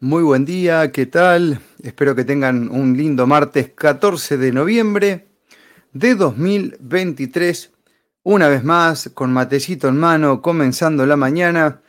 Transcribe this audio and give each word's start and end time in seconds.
Muy 0.00 0.22
buen 0.22 0.44
día, 0.44 0.92
¿qué 0.92 1.06
tal? 1.06 1.58
Espero 1.82 2.14
que 2.14 2.22
tengan 2.22 2.70
un 2.70 2.96
lindo 2.96 3.26
martes 3.26 3.70
14 3.70 4.36
de 4.36 4.52
noviembre 4.52 5.26
de 5.92 6.14
2023. 6.14 7.72
Una 8.22 8.46
vez 8.46 8.62
más, 8.62 9.10
con 9.12 9.32
matecito 9.32 9.88
en 9.88 9.96
mano, 9.96 10.40
comenzando 10.40 11.04
la 11.04 11.16
mañana, 11.16 11.82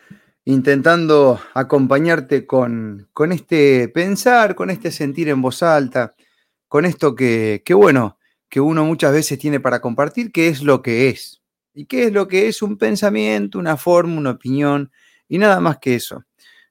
intentando 0.44 1.40
acompañarte 1.54 2.48
con, 2.48 3.08
con 3.12 3.30
este 3.30 3.88
pensar, 3.88 4.56
con 4.56 4.70
este 4.70 4.90
sentir 4.90 5.28
en 5.28 5.40
voz 5.40 5.62
alta, 5.62 6.16
con 6.66 6.86
esto 6.86 7.14
que, 7.14 7.62
que, 7.64 7.74
bueno, 7.74 8.18
que 8.48 8.58
uno 8.60 8.84
muchas 8.84 9.12
veces 9.12 9.38
tiene 9.38 9.60
para 9.60 9.80
compartir, 9.80 10.32
que 10.32 10.48
es 10.48 10.64
lo 10.64 10.82
que 10.82 11.10
es. 11.10 11.42
¿Y 11.74 11.84
qué 11.84 12.06
es 12.06 12.12
lo 12.12 12.26
que 12.26 12.48
es? 12.48 12.60
Un 12.60 12.76
pensamiento, 12.76 13.60
una 13.60 13.76
forma, 13.76 14.18
una 14.18 14.30
opinión, 14.30 14.90
y 15.28 15.38
nada 15.38 15.60
más 15.60 15.78
que 15.78 15.94
eso. 15.94 16.24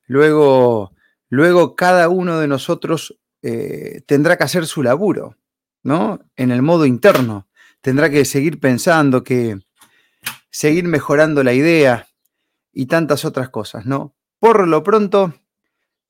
Luego 0.06 0.92
Luego 1.30 1.76
cada 1.76 2.10
uno 2.10 2.40
de 2.40 2.48
nosotros 2.48 3.20
eh, 3.42 4.02
tendrá 4.06 4.38
que 4.38 4.44
hacer 4.44 4.66
su 4.66 4.84
laburo, 4.84 5.38
¿no? 5.84 6.20
En 6.36 6.52
el 6.52 6.62
modo 6.62 6.86
interno. 6.86 7.48
Tendrá 7.82 8.10
que 8.10 8.26
seguir 8.26 8.60
pensando, 8.60 9.24
que 9.24 9.60
seguir 10.50 10.86
mejorando 10.86 11.44
la 11.44 11.54
idea 11.54 12.08
y 12.74 12.88
tantas 12.88 13.26
otras 13.26 13.50
cosas, 13.50 13.86
¿no? 13.86 14.16
Por 14.40 14.68
lo 14.68 14.84
pronto, 14.84 15.34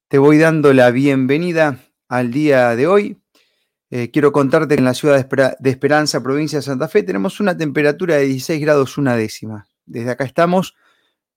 te 0.08 0.18
voy 0.18 0.38
dando 0.38 0.74
la 0.74 0.92
bienvenida 0.92 1.80
al 2.08 2.32
día 2.32 2.76
de 2.76 2.88
hoy. 2.88 3.22
Eh, 3.92 4.12
quiero 4.12 4.32
contarte 4.32 4.76
que 4.76 4.80
en 4.80 4.86
la 4.86 4.94
ciudad 4.94 5.16
de, 5.60 5.70
Esperanza, 5.70 6.22
provincia 6.22 6.60
de 6.60 6.64
Santa 6.64 6.88
Fe, 6.88 7.04
tenemos 7.04 7.40
una 7.40 7.58
temperatura 7.58 8.16
de 8.16 8.26
16 8.26 8.62
grados 8.62 8.98
una 8.98 9.16
décima. 9.16 9.68
Desde 9.86 10.12
acá 10.12 10.24
estamos. 10.24 10.76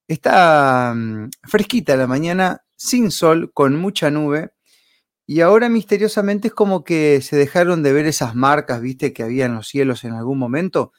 Está 0.07 0.93
mm, 0.95 1.31
fresquita 1.45 1.97
la 1.97 2.07
mañana, 2.07 2.63
sin 2.77 3.11
sol, 3.11 3.53
con 3.53 3.77
mucha 3.77 4.11
nube, 4.11 4.53
y 5.27 5.41
ahora 5.41 5.69
misteriosamente 5.69 6.49
es 6.49 6.55
como 6.55 6.85
que 6.85 7.21
se 7.23 7.37
dejaron 7.37 7.83
de 7.83 7.93
ver 7.93 8.07
esas 8.07 8.35
marcas, 8.35 8.81
viste, 8.81 9.13
que 9.13 9.23
había 9.23 9.47
en 9.47 9.55
los 9.55 9.69
cielos 9.69 10.05
en 10.05 10.13
algún 10.13 10.39
momento, 10.39 10.93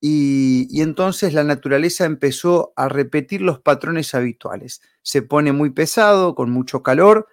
y, 0.00 0.80
entonces 0.80 1.34
la 1.34 1.44
naturaleza 1.44 2.04
empezó 2.04 2.72
a 2.76 2.88
repetir 2.88 3.40
los 3.40 3.60
patrones 3.60 4.14
habituales. 4.14 4.80
Se 5.02 5.22
pone 5.22 5.52
muy 5.52 5.70
pesado, 5.70 6.34
con 6.34 6.50
mucho 6.50 6.82
calor, 6.82 7.26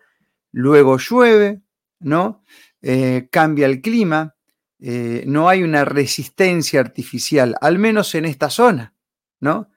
luego 0.51 0.97
llueve, 0.97 1.61
¿no? 1.99 2.43
Eh, 2.81 3.29
cambia 3.31 3.67
el 3.67 3.81
clima, 3.81 4.35
eh, 4.79 5.23
no 5.27 5.49
hay 5.49 5.63
una 5.63 5.85
resistencia 5.85 6.79
artificial, 6.79 7.55
al 7.61 7.79
menos 7.79 8.15
en 8.15 8.25
esta 8.25 8.49
zona, 8.49 8.95
¿no? 9.39 9.69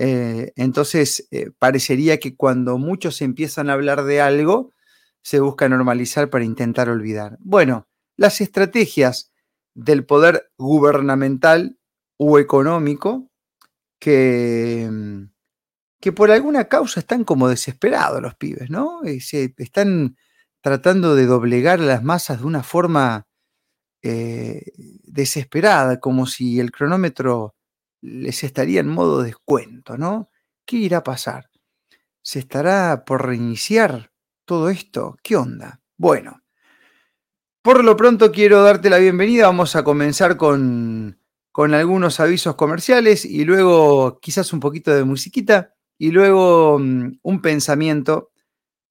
Eh, 0.00 0.52
entonces, 0.54 1.26
eh, 1.32 1.50
parecería 1.58 2.20
que 2.20 2.36
cuando 2.36 2.78
muchos 2.78 3.20
empiezan 3.20 3.68
a 3.68 3.72
hablar 3.72 4.04
de 4.04 4.20
algo, 4.20 4.72
se 5.22 5.40
busca 5.40 5.68
normalizar 5.68 6.30
para 6.30 6.44
intentar 6.44 6.88
olvidar. 6.88 7.36
Bueno, 7.40 7.88
las 8.16 8.40
estrategias 8.40 9.32
del 9.74 10.06
poder 10.06 10.52
gubernamental 10.56 11.78
o 12.16 12.38
económico 12.38 13.28
que, 14.00 14.88
mm, 14.90 15.24
que 16.00 16.12
por 16.12 16.30
alguna 16.32 16.66
causa 16.66 17.00
están 17.00 17.24
como 17.24 17.48
desesperados 17.48 18.22
los 18.22 18.36
pibes, 18.36 18.70
¿no? 18.70 19.02
Eh, 19.04 19.20
se 19.20 19.54
están 19.58 20.16
tratando 20.62 21.14
de 21.16 21.26
doblegar 21.26 21.80
las 21.80 22.04
masas 22.04 22.40
de 22.40 22.46
una 22.46 22.62
forma 22.64 23.26
desesperada, 25.04 26.00
como 26.00 26.26
si 26.26 26.60
el 26.60 26.70
cronómetro 26.72 27.54
les 28.00 28.44
estaría 28.44 28.80
en 28.80 28.88
modo 28.88 29.22
descuento, 29.22 29.96
¿no? 29.96 30.30
¿Qué 30.64 30.76
irá 30.76 30.98
a 30.98 31.04
pasar? 31.04 31.50
¿Se 32.22 32.38
estará 32.38 33.04
por 33.04 33.26
reiniciar 33.26 34.12
todo 34.44 34.68
esto? 34.68 35.16
¿Qué 35.22 35.36
onda? 35.36 35.80
Bueno, 35.96 36.42
por 37.62 37.84
lo 37.84 37.96
pronto 37.96 38.32
quiero 38.32 38.62
darte 38.62 38.90
la 38.90 38.98
bienvenida. 38.98 39.46
Vamos 39.46 39.76
a 39.76 39.84
comenzar 39.84 40.36
con, 40.36 41.20
con 41.52 41.74
algunos 41.74 42.20
avisos 42.20 42.54
comerciales 42.54 43.24
y 43.24 43.44
luego 43.44 44.20
quizás 44.20 44.52
un 44.52 44.60
poquito 44.60 44.94
de 44.94 45.04
musiquita 45.04 45.74
y 45.98 46.12
luego 46.12 46.78
mm, 46.78 47.18
un 47.22 47.42
pensamiento, 47.42 48.30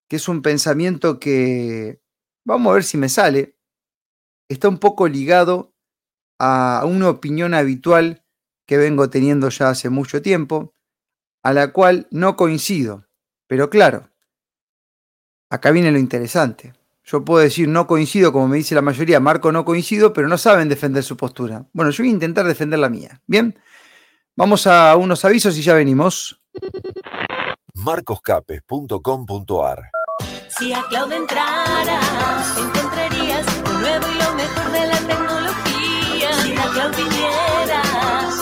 que 0.10 0.18
es 0.18 0.28
un 0.28 0.42
pensamiento 0.42 1.20
que, 1.20 2.02
vamos 2.46 2.72
a 2.72 2.74
ver 2.76 2.84
si 2.84 2.98
me 2.98 3.10
sale, 3.10 3.58
está 4.50 4.70
un 4.70 4.78
poco 4.78 5.08
ligado 5.08 5.74
a 6.40 6.84
una 6.86 7.10
opinión 7.10 7.54
habitual 7.54 8.26
que 8.68 8.78
vengo 8.78 9.10
teniendo 9.10 9.50
ya 9.50 9.70
hace 9.70 9.90
mucho 9.90 10.22
tiempo, 10.22 10.76
a 11.42 11.54
la 11.54 11.72
cual 11.72 12.08
no 12.12 12.36
coincido. 12.36 13.08
Pero 13.48 13.70
claro, 13.70 14.10
acá 15.50 15.72
viene 15.72 15.92
lo 15.92 15.98
interesante. 15.98 16.74
Yo 17.06 17.24
puedo 17.24 17.42
decir 17.42 17.70
no 17.70 17.88
coincido, 17.88 18.34
como 18.34 18.50
me 18.50 18.58
dice 18.58 18.76
la 18.76 18.82
mayoría, 18.82 19.22
Marco 19.22 19.54
no 19.54 19.64
coincido, 19.64 20.12
pero 20.12 20.28
no 20.28 20.38
saben 20.38 20.68
defender 20.68 21.04
su 21.04 21.16
postura. 21.16 21.66
Bueno, 21.72 21.92
yo 21.92 22.04
voy 22.04 22.10
a 22.10 22.14
intentar 22.14 22.46
defender 22.46 22.80
la 22.80 22.90
mía. 22.90 23.22
Bien, 23.26 23.58
vamos 24.36 24.68
a 24.68 24.94
unos 24.98 25.24
avisos 25.24 25.58
y 25.58 25.62
ya 25.62 25.74
venimos. 25.74 26.42
marcoscapes.com.ar 27.74 29.92
Si 30.60 30.74
a 30.74 30.84
Cloud 30.90 31.14
entraras, 31.14 32.58
encontrarías 32.58 33.46
lo 33.64 33.80
nuevo 33.80 34.08
y 34.12 34.16
lo 34.16 34.36
mejor 34.36 34.72
de 34.74 34.88
la 34.88 35.00
tecnología. 35.08 36.34
Si 36.44 36.52
a 36.52 36.70
Cloud 36.74 36.94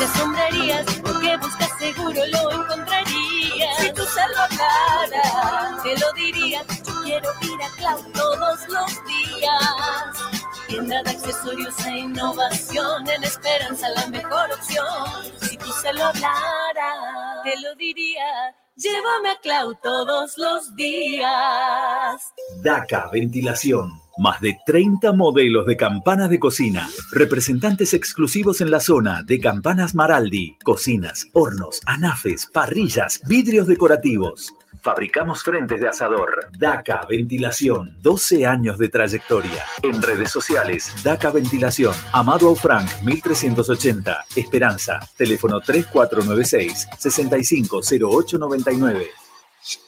te 0.06 0.20
asombrarías, 0.20 0.86
lo 1.04 1.20
que 1.20 1.38
buscas 1.38 1.70
seguro 1.80 2.22
lo 2.28 2.52
encontrarías. 2.52 3.78
Si 3.80 3.92
tú 3.94 4.04
se 4.04 4.22
lo 4.30 4.42
hablaras, 4.42 5.84
te 5.84 5.98
lo 5.98 6.14
dirías, 6.14 6.66
yo 6.86 7.02
quiero 7.04 7.30
ir 7.42 7.64
a 7.64 7.70
Cloud 7.78 8.06
todos 8.14 8.60
los 8.70 9.06
días. 9.06 10.42
Tienda 10.68 11.04
de 11.04 11.10
accesorios 11.12 11.86
e 11.86 12.00
innovación, 12.00 13.10
en 13.10 13.24
esperanza 13.24 13.90
la 13.90 14.08
mejor 14.08 14.52
opción. 14.52 15.34
Si 15.42 15.58
tú 15.58 15.72
se 15.82 15.94
lo 15.94 16.06
hablaras, 16.06 17.44
te 17.44 17.60
lo 17.62 17.76
diría. 17.76 18.56
Llévame 18.76 19.30
a 19.30 19.40
Cloud 19.42 19.76
todos 19.82 20.38
los 20.38 20.76
días. 20.76 22.34
DACA 22.62 23.10
Ventilación 23.12 24.05
más 24.18 24.42
de 24.42 24.58
30 24.66 25.14
modelos 25.14 25.66
de 25.66 25.78
campanas 25.78 26.30
de 26.30 26.40
cocina. 26.40 26.90
Representantes 27.12 27.94
exclusivos 27.94 28.62
en 28.62 28.72
la 28.72 28.80
zona 28.80 29.24
de 29.24 29.40
Campanas 29.40 29.96
Maraldi. 29.96 30.58
Cocinas, 30.64 31.28
hornos, 31.34 31.82
anafes, 31.86 32.48
parrillas, 32.48 33.22
vidrios 33.28 33.68
decorativos. 33.68 34.54
Fabricamos 34.82 35.44
frentes 35.44 35.82
de 35.82 35.88
asador. 35.88 36.50
DACA 36.60 37.06
Ventilación. 37.10 37.98
12 38.02 38.46
años 38.46 38.78
de 38.78 38.90
trayectoria. 38.90 39.64
En 39.82 40.02
redes 40.02 40.30
sociales, 40.30 40.94
DACA 41.04 41.32
Ventilación. 41.32 41.94
Amado 42.14 42.54
Frank, 42.56 42.88
1380. 43.04 44.26
Esperanza. 44.36 45.00
Teléfono 45.18 45.60
3496 45.60 46.88
650899. 47.00 49.08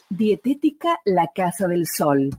Dietética 0.10 1.00
La 1.06 1.30
Casa 1.36 1.68
del 1.68 1.86
Sol 1.86 2.32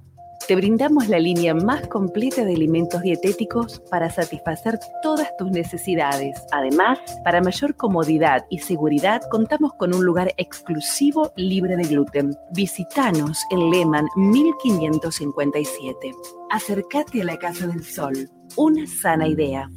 te 0.48 0.56
brindamos 0.56 1.09
la 1.09 1.19
línea 1.19 1.54
más 1.54 1.86
completa 1.88 2.42
de 2.42 2.54
alimentos 2.54 3.03
dietéticos 3.03 3.82
para 3.91 4.09
satisfacer 4.09 4.78
todas 5.03 5.28
tus 5.36 5.50
necesidades. 5.50 6.42
Además, 6.53 6.98
para 7.22 7.42
mayor 7.42 7.76
comodidad 7.76 8.47
y 8.48 8.60
seguridad, 8.60 9.20
contamos 9.31 9.75
con 9.75 9.94
un 9.94 10.06
lugar 10.06 10.32
exclusivo 10.38 11.34
libre 11.36 11.76
de 11.76 11.84
gluten. 11.84 12.34
Visítanos 12.53 13.44
en 13.50 13.70
Lehman 13.70 14.06
1557. 14.16 16.12
Acércate 16.50 17.20
a 17.20 17.25
la 17.26 17.36
Casa 17.36 17.66
del 17.66 17.84
Sol. 17.84 18.30
Una 18.56 18.86
sana 18.86 19.28
idea. 19.28 19.69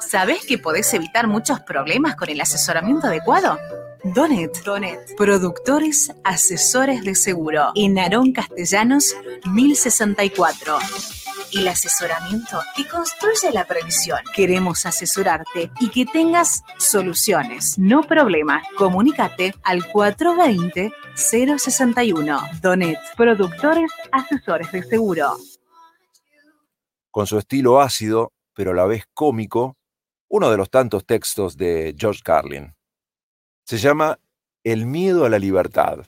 ¿Sabes 0.00 0.46
que 0.46 0.56
podés 0.56 0.94
evitar 0.94 1.26
muchos 1.26 1.60
problemas 1.60 2.16
con 2.16 2.30
el 2.30 2.40
asesoramiento 2.40 3.08
adecuado? 3.08 3.58
Donet. 4.04 4.62
Donet. 4.64 5.16
Productores 5.16 6.12
asesores 6.24 7.02
de 7.04 7.14
seguro. 7.14 7.70
En 7.74 7.94
Narón 7.94 8.32
Castellanos, 8.32 9.16
1064. 9.50 10.76
El 11.54 11.68
asesoramiento 11.68 12.58
que 12.76 12.86
construye 12.86 13.50
la 13.50 13.64
previsión. 13.64 14.18
Queremos 14.36 14.84
asesorarte 14.84 15.70
y 15.80 15.88
que 15.88 16.04
tengas 16.04 16.62
soluciones, 16.76 17.78
no 17.78 18.02
problemas. 18.02 18.62
Comunícate 18.76 19.54
al 19.62 19.84
420-061. 19.84 22.60
Donet. 22.60 22.98
Productores 23.16 23.90
asesores 24.12 24.70
de 24.70 24.82
seguro. 24.82 25.38
Con 27.10 27.26
su 27.26 27.38
estilo 27.38 27.80
ácido, 27.80 28.34
pero 28.52 28.72
a 28.72 28.74
la 28.74 28.84
vez 28.84 29.04
cómico, 29.14 29.78
uno 30.28 30.50
de 30.50 30.58
los 30.58 30.68
tantos 30.68 31.06
textos 31.06 31.56
de 31.56 31.96
George 31.98 32.20
Carlin. 32.22 32.74
Se 33.64 33.78
llama 33.78 34.18
El 34.62 34.86
miedo 34.86 35.24
a 35.24 35.28
la 35.28 35.38
libertad. 35.38 36.06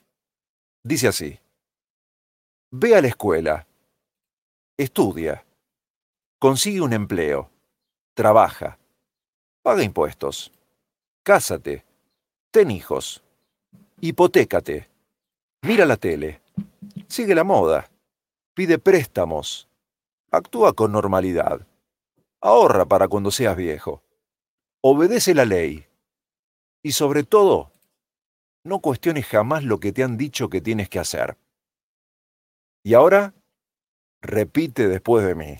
Dice 0.83 1.07
así, 1.07 1.39
ve 2.71 2.95
a 2.95 3.01
la 3.01 3.07
escuela, 3.07 3.67
estudia, 4.77 5.45
consigue 6.39 6.81
un 6.81 6.93
empleo, 6.93 7.49
trabaja, 8.13 8.79
paga 9.63 9.83
impuestos, 9.83 10.51
cásate, 11.23 11.83
ten 12.51 12.71
hijos, 12.71 13.21
hipotécate, 13.99 14.87
mira 15.61 15.85
la 15.85 15.97
tele, 15.97 16.41
Sigue 17.07 17.35
la 17.35 17.43
moda. 17.43 17.89
Pide 18.53 18.79
préstamos. 18.79 19.69
Actúa 20.31 20.73
con 20.73 20.91
normalidad. 20.91 21.65
Ahorra 22.41 22.85
para 22.85 23.07
cuando 23.07 23.31
seas 23.31 23.55
viejo. 23.55 24.03
Obedece 24.81 25.33
la 25.33 25.45
ley. 25.45 25.86
Y 26.87 26.93
sobre 26.93 27.23
todo, 27.23 27.73
no 28.63 28.79
cuestiones 28.79 29.25
jamás 29.25 29.65
lo 29.65 29.81
que 29.81 29.91
te 29.91 30.05
han 30.05 30.15
dicho 30.15 30.49
que 30.49 30.61
tienes 30.61 30.87
que 30.87 30.99
hacer. 30.99 31.35
Y 32.81 32.93
ahora, 32.93 33.33
repite 34.21 34.87
después 34.87 35.27
de 35.27 35.35
mí. 35.35 35.57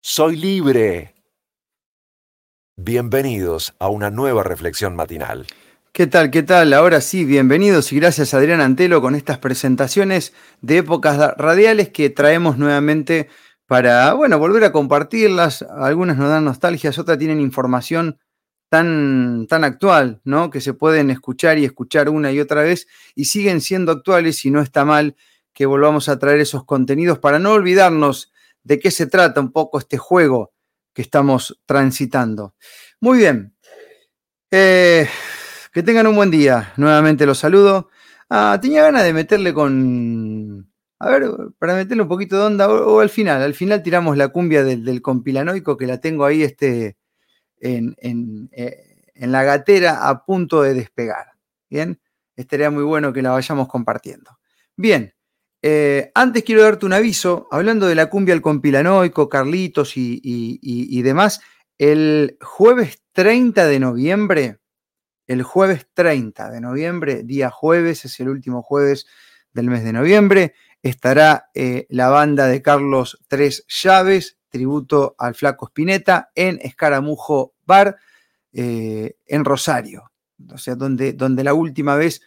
Soy 0.00 0.36
libre. 0.36 1.16
Bienvenidos 2.76 3.74
a 3.80 3.88
una 3.88 4.10
nueva 4.10 4.44
reflexión 4.44 4.94
matinal. 4.94 5.44
¿Qué 5.90 6.06
tal? 6.06 6.30
¿Qué 6.30 6.44
tal? 6.44 6.72
Ahora 6.72 7.00
sí, 7.00 7.24
bienvenidos 7.24 7.92
y 7.92 7.96
gracias 7.96 8.32
Adrián 8.32 8.60
Antelo 8.60 9.02
con 9.02 9.16
estas 9.16 9.38
presentaciones 9.38 10.34
de 10.60 10.78
épocas 10.78 11.18
radiales 11.36 11.88
que 11.88 12.10
traemos 12.10 12.58
nuevamente 12.58 13.28
para, 13.66 14.12
bueno, 14.14 14.38
volver 14.38 14.62
a 14.62 14.70
compartirlas. 14.70 15.62
Algunas 15.62 16.16
nos 16.16 16.28
dan 16.28 16.44
nostalgias, 16.44 16.96
otras 16.96 17.18
tienen 17.18 17.40
información 17.40 18.20
tan, 18.74 19.46
tan 19.48 19.62
actual, 19.62 20.20
¿no? 20.24 20.50
Que 20.50 20.60
se 20.60 20.74
pueden 20.74 21.08
escuchar 21.08 21.58
y 21.58 21.64
escuchar 21.64 22.08
una 22.08 22.32
y 22.32 22.40
otra 22.40 22.62
vez 22.62 22.88
y 23.14 23.26
siguen 23.26 23.60
siendo 23.60 23.92
actuales 23.92 24.44
y 24.44 24.50
no 24.50 24.60
está 24.60 24.84
mal 24.84 25.14
que 25.52 25.64
volvamos 25.64 26.08
a 26.08 26.18
traer 26.18 26.40
esos 26.40 26.64
contenidos 26.64 27.20
para 27.20 27.38
no 27.38 27.52
olvidarnos 27.52 28.32
de 28.64 28.80
qué 28.80 28.90
se 28.90 29.06
trata 29.06 29.40
un 29.40 29.52
poco 29.52 29.78
este 29.78 29.96
juego 29.96 30.52
que 30.92 31.02
estamos 31.02 31.60
transitando. 31.66 32.56
Muy 32.98 33.18
bien. 33.18 33.54
Eh, 34.50 35.06
que 35.72 35.84
tengan 35.84 36.08
un 36.08 36.16
buen 36.16 36.32
día. 36.32 36.72
Nuevamente 36.76 37.26
los 37.26 37.38
saludo. 37.38 37.90
Ah, 38.28 38.58
tenía 38.60 38.82
ganas 38.82 39.04
de 39.04 39.12
meterle 39.12 39.54
con. 39.54 40.68
A 40.98 41.10
ver, 41.10 41.30
para 41.60 41.76
meterle 41.76 42.02
un 42.02 42.08
poquito 42.08 42.36
de 42.38 42.42
onda, 42.42 42.68
o, 42.68 42.98
al 42.98 43.08
final. 43.08 43.40
Al 43.40 43.54
final 43.54 43.84
tiramos 43.84 44.16
la 44.16 44.30
cumbia 44.30 44.64
del, 44.64 45.00
compilanoico 45.00 45.76
que 45.76 45.86
la 45.86 46.00
tengo 46.00 46.24
ahí 46.24 46.42
este, 46.42 46.96
en, 47.64 48.48
eh, 48.52 48.96
en, 49.14 49.32
la 49.32 49.42
gatera 49.42 50.08
a 50.08 50.24
punto 50.24 50.62
de 50.62 50.74
despegar. 50.74 51.32
Bien, 51.70 52.00
estaría 52.36 52.70
muy 52.70 52.82
bueno 52.82 53.12
que 53.12 53.22
la 53.22 53.30
vayamos 53.30 53.68
compartiendo. 53.68 54.38
Bien, 54.76 55.14
eh, 55.62 56.12
antes 56.14 56.44
quiero 56.44 56.62
darte 56.62 56.84
un 56.84 56.92
aviso, 56.92 57.48
hablando 57.50 57.86
de 57.86 57.94
la 57.94 58.10
cumbia 58.10 58.34
al 58.34 58.42
compilanoico, 58.42 59.30
Carlitos 59.30 59.94
y, 59.96 61.02
demás, 61.02 61.40
el 61.78 62.36
jueves 62.42 63.02
30 63.12 63.66
de 63.66 63.80
noviembre, 63.80 64.58
el 65.26 65.42
jueves 65.42 65.86
30 65.94 66.50
de 66.50 66.60
noviembre, 66.60 67.22
día 67.22 67.48
jueves, 67.48 68.04
es 68.04 68.20
el 68.20 68.28
último 68.28 68.62
jueves 68.62 69.06
del 69.54 69.70
mes 69.70 69.84
de 69.84 69.94
noviembre, 69.94 70.54
estará 70.82 71.46
eh, 71.54 71.86
la 71.88 72.10
banda 72.10 72.46
de 72.46 72.60
Carlos 72.60 73.22
Tres 73.26 73.64
Llaves, 73.68 74.36
tributo 74.50 75.14
al 75.18 75.34
Flaco 75.34 75.68
Spinetta, 75.68 76.30
en 76.34 76.58
Escaramujo 76.60 77.53
Bar, 77.66 77.96
eh, 78.52 79.16
en 79.26 79.44
Rosario. 79.44 80.10
O 80.52 80.58
sea, 80.58 80.74
donde, 80.74 81.12
donde 81.12 81.44
la 81.44 81.54
última 81.54 81.96
vez 81.96 82.20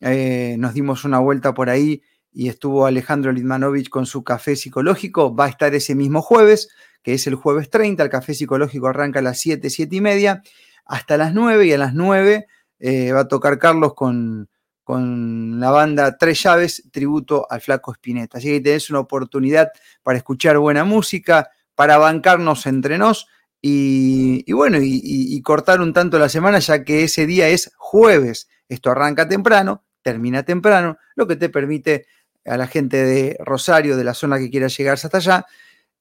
nos 0.00 0.74
dimos 0.74 1.04
una 1.04 1.18
vuelta 1.18 1.54
por 1.54 1.70
ahí 1.70 2.02
y 2.32 2.48
estuvo 2.48 2.86
Alejandro 2.86 3.32
Litmanovich 3.32 3.88
con 3.88 4.06
su 4.06 4.22
café 4.22 4.54
psicológico. 4.54 5.34
Va 5.34 5.46
a 5.46 5.48
estar 5.48 5.74
ese 5.74 5.94
mismo 5.94 6.22
jueves, 6.22 6.68
que 7.02 7.14
es 7.14 7.26
el 7.26 7.34
jueves 7.34 7.70
30. 7.70 8.02
El 8.02 8.10
café 8.10 8.34
psicológico 8.34 8.86
arranca 8.86 9.18
a 9.18 9.22
las 9.22 9.40
7, 9.40 9.68
7 9.70 9.96
y 9.96 10.00
media, 10.00 10.42
hasta 10.84 11.16
las 11.16 11.34
9 11.34 11.66
y 11.66 11.72
a 11.72 11.78
las 11.78 11.94
9 11.94 12.46
eh, 12.78 13.12
va 13.12 13.20
a 13.20 13.28
tocar 13.28 13.58
Carlos 13.58 13.94
con, 13.94 14.48
con 14.84 15.58
la 15.58 15.70
banda 15.70 16.16
Tres 16.16 16.42
Llaves, 16.42 16.84
tributo 16.92 17.46
al 17.50 17.60
Flaco 17.60 17.92
Spinetta. 17.92 18.38
Así 18.38 18.48
que 18.48 18.60
tenés 18.60 18.88
una 18.90 19.00
oportunidad 19.00 19.70
para 20.02 20.18
escuchar 20.18 20.58
buena 20.58 20.84
música, 20.84 21.50
para 21.74 21.98
bancarnos 21.98 22.66
entre 22.66 22.98
nos 22.98 23.26
y, 23.60 24.52
bueno, 24.52 24.78
y 24.80 25.42
cortar 25.42 25.80
un 25.80 25.92
tanto 25.92 26.18
la 26.18 26.28
semana, 26.28 26.58
ya 26.60 26.84
que 26.84 27.04
ese 27.04 27.26
día 27.26 27.48
es 27.48 27.72
jueves. 27.76 28.48
Esto 28.68 28.90
arranca 28.90 29.28
temprano, 29.28 29.84
termina 30.02 30.42
temprano, 30.42 30.98
lo 31.16 31.26
que 31.26 31.36
te 31.36 31.48
permite 31.48 32.06
a 32.44 32.56
la 32.56 32.66
gente 32.66 33.04
de 33.04 33.36
Rosario, 33.40 33.96
de 33.96 34.04
la 34.04 34.14
zona 34.14 34.38
que 34.38 34.50
quiera 34.50 34.68
llegar 34.68 34.94
hasta 34.94 35.16
allá, 35.16 35.46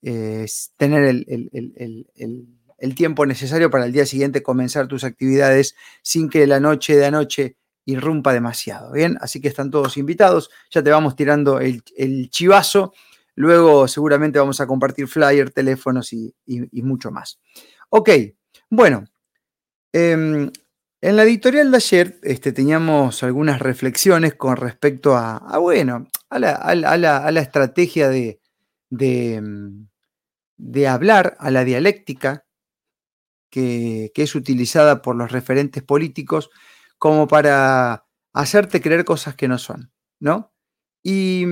eh, 0.02 0.46
tener 0.78 1.04
el, 1.04 1.26
tiempo 2.96 3.26
necesario 3.26 3.70
para 3.70 3.86
el 3.86 3.92
día 3.92 4.06
siguiente 4.06 4.44
comenzar 4.44 4.88
tus 4.88 5.04
actividades 5.04 5.76
sin 6.02 6.30
que 6.30 6.48
la 6.48 6.60
noche 6.60 6.96
de 6.96 7.06
anoche 7.06 7.58
irrumpa 7.86 8.34
demasiado. 8.34 8.92
Bien, 8.92 9.18
así 9.22 9.42
que 9.42 9.48
están 9.48 9.72
todos 9.72 9.98
invitados. 9.98 10.50
Ya 10.72 10.84
te 10.84 10.92
vamos 10.92 11.16
tirando 11.16 11.60
el, 11.60 11.84
chivazo. 12.30 12.94
Luego 13.38 13.88
seguramente 13.88 14.40
vamos 14.40 14.60
a 14.62 14.66
compartir 14.66 15.08
flyer, 15.08 15.52
teléfonos 15.52 16.12
y, 16.12 16.34
mucho 16.82 17.12
más. 17.12 17.40
Ok, 17.90 18.10
bueno. 18.72 19.06
Em, 19.94 20.52
en 21.02 21.16
la 21.16 21.24
editorial 21.24 21.70
de 21.70 21.78
ayer 21.78 22.20
este, 22.24 22.52
teníamos 22.52 23.22
algunas 23.22 23.60
reflexiones 23.60 24.34
con 24.34 24.58
respecto 24.58 25.16
a, 25.16 25.56
bueno, 25.60 26.08
a 26.32 26.40
la, 26.40 27.40
estrategia 27.40 28.10
de, 28.10 28.40
mm, 28.90 29.86
de, 30.58 30.88
hablar, 30.88 31.38
a 31.40 31.52
la 31.52 31.64
dialéctica 31.64 32.44
que, 33.52 34.12
es 34.16 34.34
utilizada 34.34 35.04
por 35.04 35.16
los 35.16 35.32
referentes 35.32 35.84
políticos 35.84 36.50
como 36.98 37.28
para 37.28 38.08
hacerte 38.34 38.82
creer 38.82 39.06
cosas 39.06 39.36
que 39.36 39.48
no 39.48 39.60
son, 39.60 39.92
¿no? 40.20 40.52
Y, 41.04 41.46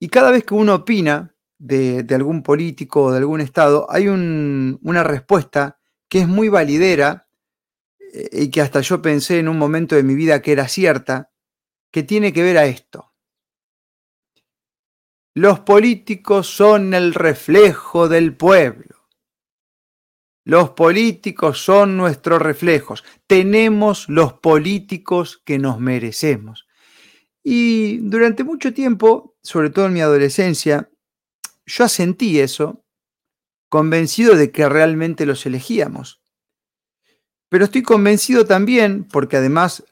mm, 0.00 0.06
cada 0.06 0.30
vez 0.30 0.44
que 0.44 0.54
uno 0.54 0.74
opina 0.74 1.34
de, 1.58 2.06
algún 2.14 2.42
político 2.42 3.04
o 3.04 3.12
de 3.12 3.18
algún 3.18 3.40
Estado, 3.40 3.86
hay 3.90 4.08
una 4.08 5.04
respuesta 5.04 5.80
que 6.08 6.20
es 6.20 6.28
muy 6.28 6.48
validera 6.48 7.28
eh, 8.12 8.28
y 8.32 8.50
que 8.50 8.60
hasta 8.60 8.80
yo 8.80 9.02
pensé 9.02 9.38
en 9.38 9.48
un 9.48 9.58
momento 9.58 9.96
de 9.96 10.02
mi 10.02 10.14
vida 10.14 10.40
que 10.40 10.52
era 10.52 10.68
cierta, 10.68 11.32
que 11.90 12.02
tiene 12.02 12.32
que 12.32 12.42
ver 12.42 12.58
a 12.58 12.66
esto. 12.66 13.12
Los 15.34 15.60
políticos 15.60 16.48
son 16.48 16.94
el 16.94 17.14
reflejo 17.14 18.08
del 18.08 18.36
pueblo. 18.36 19.08
Los 20.44 20.70
políticos 20.70 21.62
son 21.62 21.96
nuestros 21.96 22.40
reflejos. 22.40 23.04
Tenemos 23.26 24.08
los 24.08 24.32
políticos 24.32 25.42
que 25.44 25.58
nos 25.58 25.78
merecemos. 25.78 26.67
Y 27.50 27.96
durante 28.00 28.44
mucho 28.44 28.74
tiempo, 28.74 29.34
sobre 29.40 29.70
todo 29.70 29.86
en 29.86 29.94
mi 29.94 30.02
adolescencia, 30.02 30.90
yo 31.64 31.84
asentí 31.84 32.40
eso, 32.40 32.84
convencido 33.70 34.36
de 34.36 34.50
que 34.52 34.68
realmente 34.68 35.24
los 35.24 35.46
elegíamos. 35.46 36.20
Pero 37.48 37.64
estoy 37.64 37.82
convencido 37.82 38.44
también, 38.44 39.04
porque 39.04 39.38
además 39.38 39.82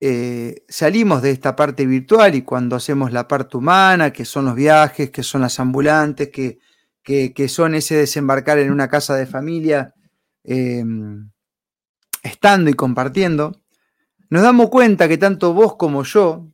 eh, 0.00 0.64
salimos 0.68 1.22
de 1.22 1.30
esta 1.30 1.54
parte 1.54 1.86
virtual 1.86 2.34
y 2.34 2.42
cuando 2.42 2.74
hacemos 2.74 3.12
la 3.12 3.28
parte 3.28 3.56
humana, 3.56 4.12
que 4.12 4.24
son 4.24 4.46
los 4.46 4.56
viajes, 4.56 5.10
que 5.10 5.22
son 5.22 5.42
las 5.42 5.60
ambulantes, 5.60 6.30
que, 6.30 6.58
que, 7.04 7.48
son 7.48 7.76
ese 7.76 7.94
desembarcar 7.94 8.58
en 8.58 8.72
una 8.72 8.88
casa 8.88 9.14
de 9.14 9.26
familia, 9.26 9.94
em, 10.42 11.30
estando 12.24 12.68
y 12.68 12.74
compartiendo, 12.74 13.60
nos 14.28 14.42
damos 14.42 14.70
cuenta 14.70 15.06
que 15.06 15.18
tanto 15.18 15.54
vos 15.54 15.76
como 15.76 16.02
yo 16.02 16.50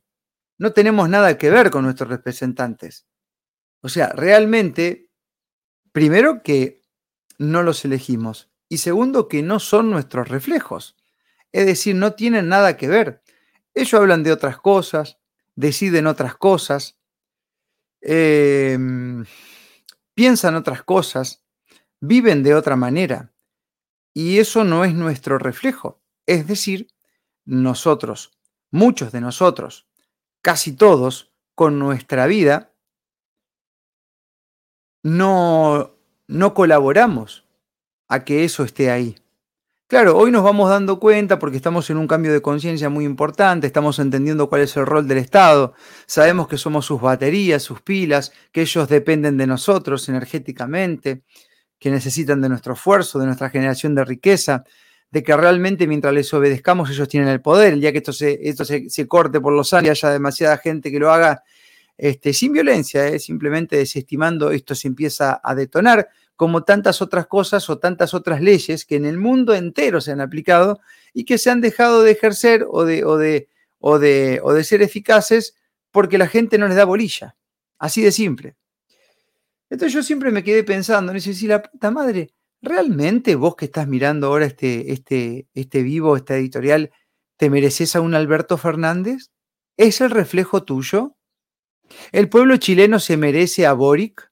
no 0.57 0.73
tenemos 0.73 1.09
nada 1.09 1.37
que 1.37 1.49
ver 1.49 1.69
con 1.69 1.83
nuestros 1.83 2.09
representantes. 2.09 3.07
O 3.81 3.89
sea, 3.89 4.09
realmente, 4.09 5.09
primero 5.91 6.41
que 6.43 6.81
no 7.37 7.63
los 7.63 7.85
elegimos 7.85 8.49
y 8.69 8.79
segundo 8.79 9.27
que 9.27 9.43
no 9.43 9.59
son 9.59 9.89
nuestros 9.89 10.27
reflejos. 10.27 10.95
Es 11.51 11.65
decir, 11.65 11.95
no 11.95 12.13
tienen 12.13 12.49
nada 12.49 12.77
que 12.77 12.87
ver. 12.87 13.21
Ellos 13.73 13.93
hablan 13.93 14.23
de 14.23 14.31
otras 14.31 14.57
cosas, 14.59 15.19
deciden 15.55 16.07
otras 16.07 16.35
cosas, 16.35 16.97
em, 18.01 19.25
piensan 20.13 20.55
otras 20.55 20.83
cosas, 20.83 21.43
viven 21.99 22.43
de 22.43 22.55
otra 22.55 22.75
manera. 22.75 23.33
Y 24.13 24.39
eso 24.39 24.63
no 24.63 24.83
es 24.83 24.93
nuestro 24.93 25.37
reflejo. 25.37 26.01
Es 26.25 26.47
decir, 26.47 26.87
nosotros, 27.45 28.31
muchos 28.71 29.11
de 29.11 29.21
nosotros, 29.21 29.86
casi 30.47 30.71
todos, 30.71 31.29
con 31.55 31.77
nuestra 31.77 32.25
vida, 32.25 32.71
no, 35.03 35.91
no 36.29 36.53
colaboramos 36.53 37.45
a 38.07 38.23
que 38.23 38.45
eso 38.45 38.63
esté 38.63 38.89
ahí. 38.89 39.17
Claro, 39.87 40.17
hoy 40.17 40.31
nos 40.31 40.45
vamos 40.45 40.69
dando 40.69 41.01
cuenta 41.01 41.37
porque 41.37 41.57
estamos 41.57 41.89
en 41.89 41.97
un 41.97 42.07
cambio 42.07 42.31
de 42.31 42.41
conciencia 42.41 42.87
muy 42.87 43.03
importante, 43.03 43.67
estamos 43.67 43.99
entendiendo 43.99 44.47
cuál 44.47 44.61
es 44.61 44.77
el 44.77 44.85
rol 44.85 45.05
del 45.05 45.17
Estado, 45.17 45.73
sabemos 46.05 46.47
que 46.47 46.57
somos 46.57 46.85
sus 46.85 47.01
baterías, 47.01 47.61
sus 47.61 47.81
pilas, 47.81 48.31
que 48.53 48.61
ellos 48.61 48.87
dependen 48.87 49.35
de 49.35 49.47
nosotros 49.47 50.07
energéticamente, 50.07 51.23
que 51.77 51.91
necesitan 51.91 52.39
de 52.39 52.47
nuestro 52.47 52.71
esfuerzo, 52.75 53.19
de 53.19 53.25
nuestra 53.25 53.49
generación 53.49 53.95
de 53.95 54.05
riqueza, 54.05 54.63
de 55.09 55.23
que 55.23 55.35
realmente 55.35 55.87
mientras 55.87 56.13
les 56.13 56.33
obedezcamos 56.33 56.89
ellos 56.89 57.07
tienen 57.07 57.29
el 57.29 57.41
poder, 57.41 57.73
el 57.73 57.81
día 57.81 57.91
que 57.91 57.99
esto 57.99 58.13
se, 58.13 58.39
esto 58.43 58.65
se, 58.65 59.07
corte 59.07 59.39
por 59.39 59.53
los 59.53 59.73
años 59.73 59.87
y 59.87 59.89
haya 59.89 60.09
demasiada 60.13 60.57
gente 60.57 60.91
que 60.91 60.99
lo 60.99 61.11
haga 61.11 61.43
este, 61.97 62.33
sin 62.33 62.51
violencia, 62.51 63.07
¿eh? 63.07 63.19
simplemente 63.19 63.77
desestimando, 63.77 64.51
esto 64.51 64.75
se 64.75 64.87
empieza 64.87 65.39
a 65.43 65.55
detonar, 65.55 66.09
como 66.35 66.63
tantas 66.63 67.01
otras 67.01 67.25
cosas 67.25 67.67
o 67.69 67.79
tantas 67.79 68.13
otras 68.13 68.41
leyes 68.41 68.85
que 68.85 68.95
en 68.95 69.05
el 69.05 69.17
mundo 69.17 69.55
entero 69.55 70.01
se 70.01 70.11
han 70.11 70.21
aplicado 70.21 70.79
y 71.13 71.25
que 71.25 71.39
se 71.39 71.49
han 71.49 71.61
dejado 71.61 72.03
de 72.03 72.11
ejercer 72.11 72.65
o 72.69 72.85
de, 72.85 73.03
o 73.03 73.17
de, 73.17 73.49
o 73.79 73.97
de, 73.97 74.39
o 74.43 74.53
de 74.53 74.63
ser 74.63 74.83
eficaces 74.83 75.55
porque 75.89 76.19
la 76.19 76.27
gente 76.27 76.59
no 76.59 76.67
les 76.67 76.77
da 76.77 76.85
bolilla. 76.85 77.35
Así 77.79 78.03
de 78.03 78.11
simple. 78.11 78.55
Entonces 79.69 79.93
yo 79.93 80.03
siempre 80.03 80.31
me 80.31 80.43
quedé 80.43 80.63
pensando, 80.63 81.11
no 81.11 81.19
sé 81.19 81.33
si 81.33 81.47
la 81.47 81.63
puta 81.63 81.91
madre, 81.91 82.31
¿realmente 82.61 83.35
vos 83.35 83.55
que 83.55 83.65
estás 83.65 83.87
mirando 83.87 84.27
ahora 84.27 84.45
este, 84.45 84.91
este, 84.91 85.47
este 85.53 85.83
vivo, 85.83 86.15
esta 86.17 86.35
editorial, 86.35 86.91
te 87.37 87.49
mereces 87.49 87.95
a 87.95 88.01
un 88.01 88.15
Alberto 88.15 88.57
Fernández? 88.57 89.31
¿Es 89.77 90.01
el 90.01 90.11
reflejo 90.11 90.63
tuyo? 90.63 91.15
¿El 92.11 92.29
pueblo 92.29 92.57
chileno 92.57 92.99
se 92.99 93.17
merece 93.17 93.65
a 93.65 93.73
Boric? 93.73 94.31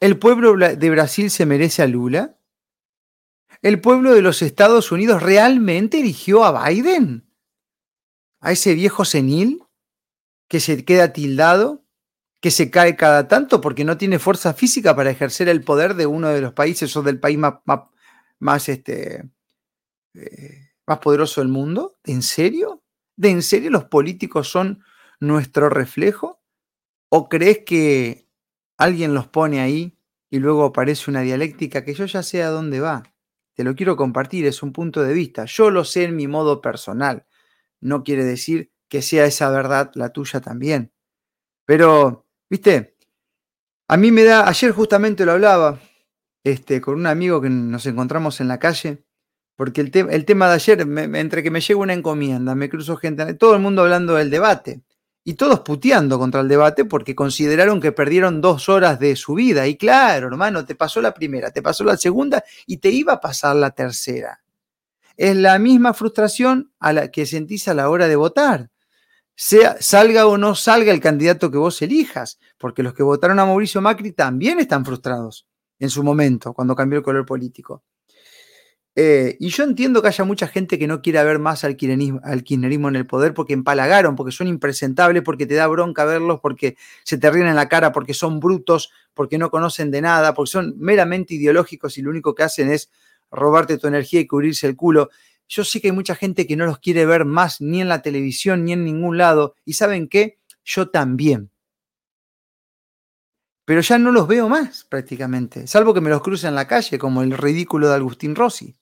¿El 0.00 0.18
pueblo 0.18 0.56
de 0.56 0.90
Brasil 0.90 1.30
se 1.30 1.46
merece 1.46 1.82
a 1.82 1.86
Lula? 1.86 2.38
¿El 3.62 3.80
pueblo 3.80 4.12
de 4.12 4.22
los 4.22 4.42
Estados 4.42 4.92
Unidos 4.92 5.22
realmente 5.22 6.00
eligió 6.00 6.44
a 6.44 6.68
Biden? 6.68 7.30
¿A 8.40 8.52
ese 8.52 8.74
viejo 8.74 9.04
senil 9.04 9.62
que 10.48 10.60
se 10.60 10.84
queda 10.84 11.12
tildado? 11.12 11.83
Que 12.44 12.50
se 12.50 12.70
cae 12.70 12.94
cada 12.94 13.26
tanto 13.26 13.62
porque 13.62 13.86
no 13.86 13.96
tiene 13.96 14.18
fuerza 14.18 14.52
física 14.52 14.94
para 14.94 15.10
ejercer 15.10 15.48
el 15.48 15.64
poder 15.64 15.94
de 15.94 16.04
uno 16.04 16.28
de 16.28 16.42
los 16.42 16.52
países 16.52 16.94
o 16.94 17.02
del 17.02 17.18
país 17.18 17.38
más, 17.38 17.54
más, 18.38 18.68
este, 18.68 19.30
eh, 20.12 20.72
más 20.86 20.98
poderoso 20.98 21.40
del 21.40 21.48
mundo? 21.48 21.96
¿En 22.04 22.20
serio? 22.20 22.82
¿De 23.16 23.30
en 23.30 23.40
serio 23.40 23.70
los 23.70 23.86
políticos 23.86 24.50
son 24.50 24.84
nuestro 25.20 25.70
reflejo? 25.70 26.42
¿O 27.08 27.30
crees 27.30 27.60
que 27.64 28.28
alguien 28.76 29.14
los 29.14 29.26
pone 29.26 29.62
ahí 29.62 29.96
y 30.28 30.38
luego 30.38 30.66
aparece 30.66 31.10
una 31.10 31.22
dialéctica 31.22 31.82
que 31.82 31.94
yo 31.94 32.04
ya 32.04 32.22
sé 32.22 32.42
a 32.42 32.50
dónde 32.50 32.78
va? 32.80 33.04
Te 33.54 33.64
lo 33.64 33.74
quiero 33.74 33.96
compartir, 33.96 34.44
es 34.44 34.62
un 34.62 34.74
punto 34.74 35.02
de 35.02 35.14
vista. 35.14 35.46
Yo 35.46 35.70
lo 35.70 35.82
sé 35.82 36.04
en 36.04 36.14
mi 36.14 36.28
modo 36.28 36.60
personal. 36.60 37.24
No 37.80 38.04
quiere 38.04 38.22
decir 38.22 38.70
que 38.90 39.00
sea 39.00 39.24
esa 39.24 39.48
verdad 39.48 39.92
la 39.94 40.10
tuya 40.10 40.42
también. 40.42 40.92
Pero 41.64 42.23
¿Viste? 42.50 42.96
A 43.88 43.96
mí 43.96 44.10
me 44.10 44.24
da, 44.24 44.48
ayer 44.48 44.72
justamente 44.72 45.24
lo 45.24 45.32
hablaba 45.32 45.80
este, 46.42 46.80
con 46.80 46.94
un 46.94 47.06
amigo 47.06 47.40
que 47.40 47.50
nos 47.50 47.86
encontramos 47.86 48.40
en 48.40 48.48
la 48.48 48.58
calle, 48.58 49.04
porque 49.56 49.80
el, 49.80 49.90
el 50.10 50.24
tema 50.24 50.48
de 50.48 50.54
ayer, 50.54 50.80
entre 50.80 51.42
que 51.42 51.50
me 51.50 51.60
llega 51.60 51.80
una 51.80 51.92
encomienda, 51.92 52.54
me 52.54 52.68
cruzo 52.68 52.96
gente, 52.96 53.34
todo 53.34 53.54
el 53.54 53.60
mundo 53.60 53.82
hablando 53.82 54.14
del 54.14 54.30
debate, 54.30 54.82
y 55.24 55.34
todos 55.34 55.60
puteando 55.60 56.18
contra 56.18 56.42
el 56.42 56.48
debate 56.48 56.84
porque 56.84 57.14
consideraron 57.14 57.80
que 57.80 57.92
perdieron 57.92 58.42
dos 58.42 58.68
horas 58.68 59.00
de 59.00 59.16
su 59.16 59.34
vida. 59.34 59.66
Y 59.66 59.76
claro, 59.76 60.26
hermano, 60.26 60.66
te 60.66 60.74
pasó 60.74 61.00
la 61.00 61.14
primera, 61.14 61.50
te 61.50 61.62
pasó 61.62 61.82
la 61.82 61.96
segunda 61.96 62.44
y 62.66 62.76
te 62.76 62.90
iba 62.90 63.14
a 63.14 63.20
pasar 63.20 63.56
la 63.56 63.70
tercera. 63.70 64.42
Es 65.16 65.34
la 65.34 65.58
misma 65.58 65.94
frustración 65.94 66.72
a 66.78 66.92
la 66.92 67.10
que 67.10 67.24
sentís 67.24 67.68
a 67.68 67.74
la 67.74 67.88
hora 67.88 68.06
de 68.06 68.16
votar 68.16 68.70
sea, 69.34 69.76
salga 69.80 70.26
o 70.26 70.38
no 70.38 70.54
salga 70.54 70.92
el 70.92 71.00
candidato 71.00 71.50
que 71.50 71.58
vos 71.58 71.80
elijas, 71.82 72.38
porque 72.58 72.82
los 72.82 72.94
que 72.94 73.02
votaron 73.02 73.38
a 73.38 73.46
Mauricio 73.46 73.80
Macri 73.80 74.12
también 74.12 74.60
están 74.60 74.84
frustrados 74.84 75.46
en 75.78 75.90
su 75.90 76.02
momento, 76.02 76.52
cuando 76.54 76.74
cambió 76.76 76.98
el 76.98 77.04
color 77.04 77.26
político. 77.26 77.82
Eh, 78.96 79.36
y 79.40 79.48
yo 79.48 79.64
entiendo 79.64 80.00
que 80.00 80.08
haya 80.08 80.24
mucha 80.24 80.46
gente 80.46 80.78
que 80.78 80.86
no 80.86 81.02
quiera 81.02 81.24
ver 81.24 81.40
más 81.40 81.64
al 81.64 81.76
kirchnerismo, 81.76 82.20
al 82.22 82.44
kirchnerismo, 82.44 82.88
en 82.88 82.96
el 82.96 83.06
poder 83.06 83.34
porque 83.34 83.52
empalagaron, 83.52 84.14
porque 84.14 84.30
son 84.30 84.46
impresentables, 84.46 85.22
porque 85.24 85.46
te 85.46 85.54
da 85.54 85.66
bronca 85.66 86.04
verlos, 86.04 86.38
porque 86.40 86.76
se 87.02 87.18
te 87.18 87.28
ríen 87.28 87.48
en 87.48 87.56
la 87.56 87.68
cara, 87.68 87.90
porque 87.90 88.14
son 88.14 88.38
brutos, 88.38 88.92
porque 89.12 89.36
no 89.36 89.50
conocen 89.50 89.90
de 89.90 90.00
nada, 90.00 90.32
porque 90.32 90.50
son 90.50 90.74
meramente 90.78 91.34
ideológicos 91.34 91.98
y 91.98 92.02
lo 92.02 92.10
único 92.10 92.36
que 92.36 92.44
hacen 92.44 92.70
es 92.70 92.88
robarte 93.32 93.78
tu 93.78 93.88
energía 93.88 94.20
y 94.20 94.28
cubrirse 94.28 94.68
el 94.68 94.76
culo. 94.76 95.10
Yo 95.48 95.64
sé 95.64 95.80
que 95.80 95.88
hay 95.88 95.92
mucha 95.92 96.14
gente 96.14 96.46
que 96.46 96.56
no 96.56 96.66
los 96.66 96.78
quiere 96.78 97.06
ver 97.06 97.24
más 97.24 97.60
ni 97.60 97.80
en 97.80 97.88
la 97.88 98.02
televisión 98.02 98.64
ni 98.64 98.72
en 98.72 98.84
ningún 98.84 99.18
lado. 99.18 99.54
Y 99.64 99.74
saben 99.74 100.08
qué, 100.08 100.38
yo 100.64 100.90
también. 100.90 101.50
Pero 103.64 103.80
ya 103.80 103.98
no 103.98 104.12
los 104.12 104.28
veo 104.28 104.48
más 104.48 104.84
prácticamente, 104.84 105.66
salvo 105.66 105.94
que 105.94 106.02
me 106.02 106.10
los 106.10 106.20
cruce 106.20 106.46
en 106.46 106.54
la 106.54 106.66
calle, 106.66 106.98
como 106.98 107.22
el 107.22 107.32
ridículo 107.32 107.88
de 107.88 107.94
Agustín 107.94 108.34
Rossi. 108.34 108.76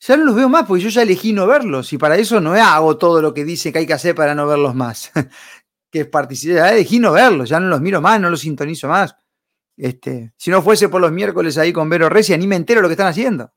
Ya 0.00 0.16
no 0.16 0.24
los 0.24 0.34
veo 0.34 0.48
más 0.48 0.66
porque 0.66 0.82
yo 0.82 0.88
ya 0.90 1.02
elegí 1.02 1.32
no 1.32 1.46
verlos 1.46 1.92
y 1.92 1.98
para 1.98 2.16
eso 2.16 2.40
no 2.40 2.52
hago 2.52 2.98
todo 2.98 3.22
lo 3.22 3.32
que 3.32 3.44
dice 3.44 3.72
que 3.72 3.78
hay 3.80 3.86
que 3.86 3.92
hacer 3.92 4.14
para 4.14 4.34
no 4.34 4.46
verlos 4.46 4.74
más. 4.74 5.12
que 5.90 6.04
participar, 6.06 6.56
ya 6.56 6.72
elegí 6.72 6.98
no 6.98 7.12
verlos, 7.12 7.48
ya 7.48 7.60
no 7.60 7.68
los 7.68 7.80
miro 7.80 8.00
más, 8.00 8.20
no 8.20 8.30
los 8.30 8.40
sintonizo 8.40 8.88
más. 8.88 9.16
Este, 9.76 10.32
si 10.36 10.50
no 10.50 10.62
fuese 10.62 10.88
por 10.88 11.00
los 11.00 11.12
miércoles 11.12 11.58
ahí 11.58 11.72
con 11.72 11.88
Vero 11.88 12.08
Resi, 12.08 12.36
ni 12.36 12.46
me 12.46 12.56
entero 12.56 12.80
lo 12.80 12.88
que 12.88 12.94
están 12.94 13.06
haciendo. 13.08 13.52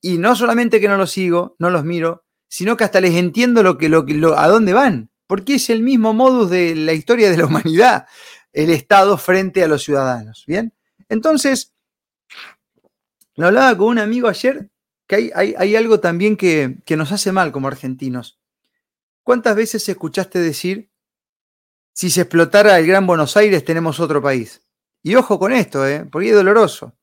Y 0.00 0.18
no 0.18 0.36
solamente 0.36 0.80
que 0.80 0.88
no 0.88 0.96
los 0.96 1.10
sigo, 1.10 1.56
no 1.58 1.70
los 1.70 1.84
miro, 1.84 2.24
sino 2.48 2.76
que 2.76 2.84
hasta 2.84 3.00
les 3.00 3.14
entiendo 3.14 3.62
lo 3.62 3.78
que, 3.78 3.88
lo, 3.88 4.02
lo, 4.02 4.38
a 4.38 4.48
dónde 4.48 4.72
van, 4.72 5.10
porque 5.26 5.56
es 5.56 5.70
el 5.70 5.82
mismo 5.82 6.14
modus 6.14 6.50
de 6.50 6.74
la 6.74 6.92
historia 6.92 7.30
de 7.30 7.36
la 7.36 7.46
humanidad, 7.46 8.06
el 8.52 8.70
Estado 8.70 9.18
frente 9.18 9.62
a 9.62 9.68
los 9.68 9.82
ciudadanos. 9.82 10.44
¿Bien? 10.46 10.72
Entonces, 11.08 11.74
lo 13.34 13.46
hablaba 13.46 13.76
con 13.76 13.88
un 13.88 13.98
amigo 13.98 14.28
ayer, 14.28 14.70
que 15.06 15.32
hay, 15.34 15.76
algo 15.76 16.00
también 16.00 16.36
que, 16.36 16.78
que 16.84 16.96
nos 16.96 17.12
hace 17.12 17.32
mal 17.32 17.50
como 17.50 17.68
argentinos. 17.68 18.38
¿Cuántas 19.22 19.56
veces 19.56 19.88
escuchaste 19.88 20.38
decir, 20.38 20.90
si 21.94 22.10
se 22.10 22.22
explotara 22.22 22.78
el 22.78 22.86
Gran 22.86 23.06
Buenos 23.06 23.36
Aires 23.36 23.64
tenemos 23.64 24.00
otro 24.00 24.20
país? 24.22 24.62
Y 25.02 25.14
ojo 25.14 25.38
con 25.38 25.52
esto, 25.52 25.86
¿eh? 25.86 26.06
porque 26.10 26.30
es 26.30 26.34
doloroso. 26.34 26.97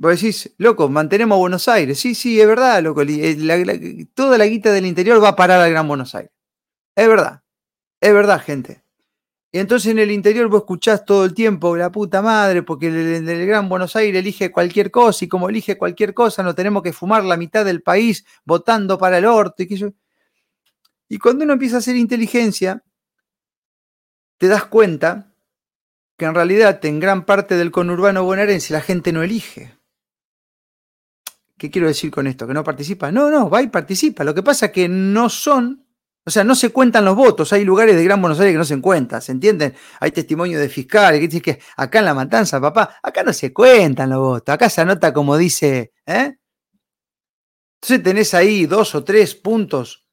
Vos 0.00 0.12
decís, 0.12 0.50
loco, 0.56 0.88
mantenemos 0.88 1.38
Buenos 1.38 1.68
Aires. 1.68 2.00
Sí, 2.00 2.14
sí, 2.14 2.40
es 2.40 2.46
verdad, 2.46 2.82
loco. 2.82 3.02
Eh, 3.02 4.06
toda 4.14 4.38
la 4.38 4.46
guita 4.46 4.72
del 4.72 4.86
interior 4.86 5.22
va 5.22 5.28
a 5.28 5.36
parar 5.36 5.60
al 5.60 5.70
Gran 5.70 5.86
Buenos 5.86 6.14
Aires. 6.14 6.32
Es 6.96 7.06
verdad. 7.06 7.42
Es 8.00 8.14
verdad, 8.14 8.40
gente. 8.40 8.82
Y 9.52 9.58
entonces 9.58 9.92
en 9.92 9.98
el 9.98 10.10
interior 10.10 10.48
vos 10.48 10.62
escuchás 10.62 11.04
todo 11.04 11.26
el 11.26 11.34
tiempo, 11.34 11.76
la 11.76 11.92
puta 11.92 12.22
madre, 12.22 12.62
porque 12.62 12.86
el, 12.86 13.28
el, 13.28 13.46
Gran 13.46 13.68
Buenos 13.68 13.94
Aires 13.94 14.18
elige 14.18 14.50
cualquier 14.50 14.90
cosa 14.90 15.22
y 15.26 15.28
como 15.28 15.50
elige 15.50 15.76
cualquier 15.76 16.14
cosa 16.14 16.42
no 16.42 16.54
tenemos 16.54 16.82
que 16.82 16.94
fumar 16.94 17.22
la 17.24 17.36
mitad 17.36 17.66
del 17.66 17.82
país 17.82 18.24
votando 18.46 18.96
para 18.96 19.18
el 19.18 19.26
orto. 19.26 19.62
Y, 19.62 19.94
y 21.10 21.18
cuando 21.18 21.44
uno 21.44 21.52
empieza 21.52 21.76
a 21.76 21.80
hacer 21.80 21.96
inteligencia, 21.96 22.82
te 24.38 24.48
das 24.48 24.64
cuenta 24.64 25.34
que 26.16 26.24
en 26.24 26.34
realidad 26.34 26.82
en 26.86 27.00
gran 27.00 27.26
parte 27.26 27.56
del 27.58 27.70
conurbano 27.70 28.24
bonaerense 28.24 28.72
la 28.72 28.80
gente 28.80 29.12
no 29.12 29.22
elige. 29.22 29.78
¿Qué 31.60 31.70
quiero 31.70 31.88
decir 31.88 32.10
con 32.10 32.26
esto? 32.26 32.46
¿Que 32.46 32.54
no 32.54 32.64
participa? 32.64 33.12
No, 33.12 33.30
no, 33.30 33.50
va 33.50 33.60
y 33.60 33.66
participa. 33.66 34.24
Lo 34.24 34.34
que 34.34 34.42
pasa 34.42 34.66
es 34.66 34.72
que 34.72 34.88
no 34.88 35.28
son, 35.28 35.84
o 36.24 36.30
sea, 36.30 36.42
no 36.42 36.54
se 36.54 36.70
cuentan 36.70 37.04
los 37.04 37.14
votos. 37.14 37.52
Hay 37.52 37.66
lugares 37.66 37.96
de 37.96 38.02
Gran 38.02 38.18
Buenos 38.18 38.40
Aires 38.40 38.54
que 38.54 38.58
no 38.58 38.64
se 38.64 38.80
cuentan, 38.80 39.20
¿se 39.20 39.32
entienden? 39.32 39.74
Hay 40.00 40.10
testimonio 40.10 40.58
de 40.58 40.70
fiscales 40.70 41.20
que 41.20 41.28
dicen 41.28 41.42
que 41.42 41.60
acá 41.76 41.98
en 41.98 42.06
La 42.06 42.14
Matanza, 42.14 42.62
papá, 42.62 42.96
acá 43.02 43.22
no 43.22 43.34
se 43.34 43.52
cuentan 43.52 44.08
los 44.08 44.20
votos. 44.20 44.54
Acá 44.54 44.70
se 44.70 44.80
anota 44.80 45.12
como 45.12 45.36
dice, 45.36 45.92
¿eh? 46.06 46.38
Entonces 47.82 48.02
tenés 48.02 48.32
ahí 48.32 48.64
dos 48.64 48.94
o 48.94 49.04
tres 49.04 49.34
puntos, 49.34 50.06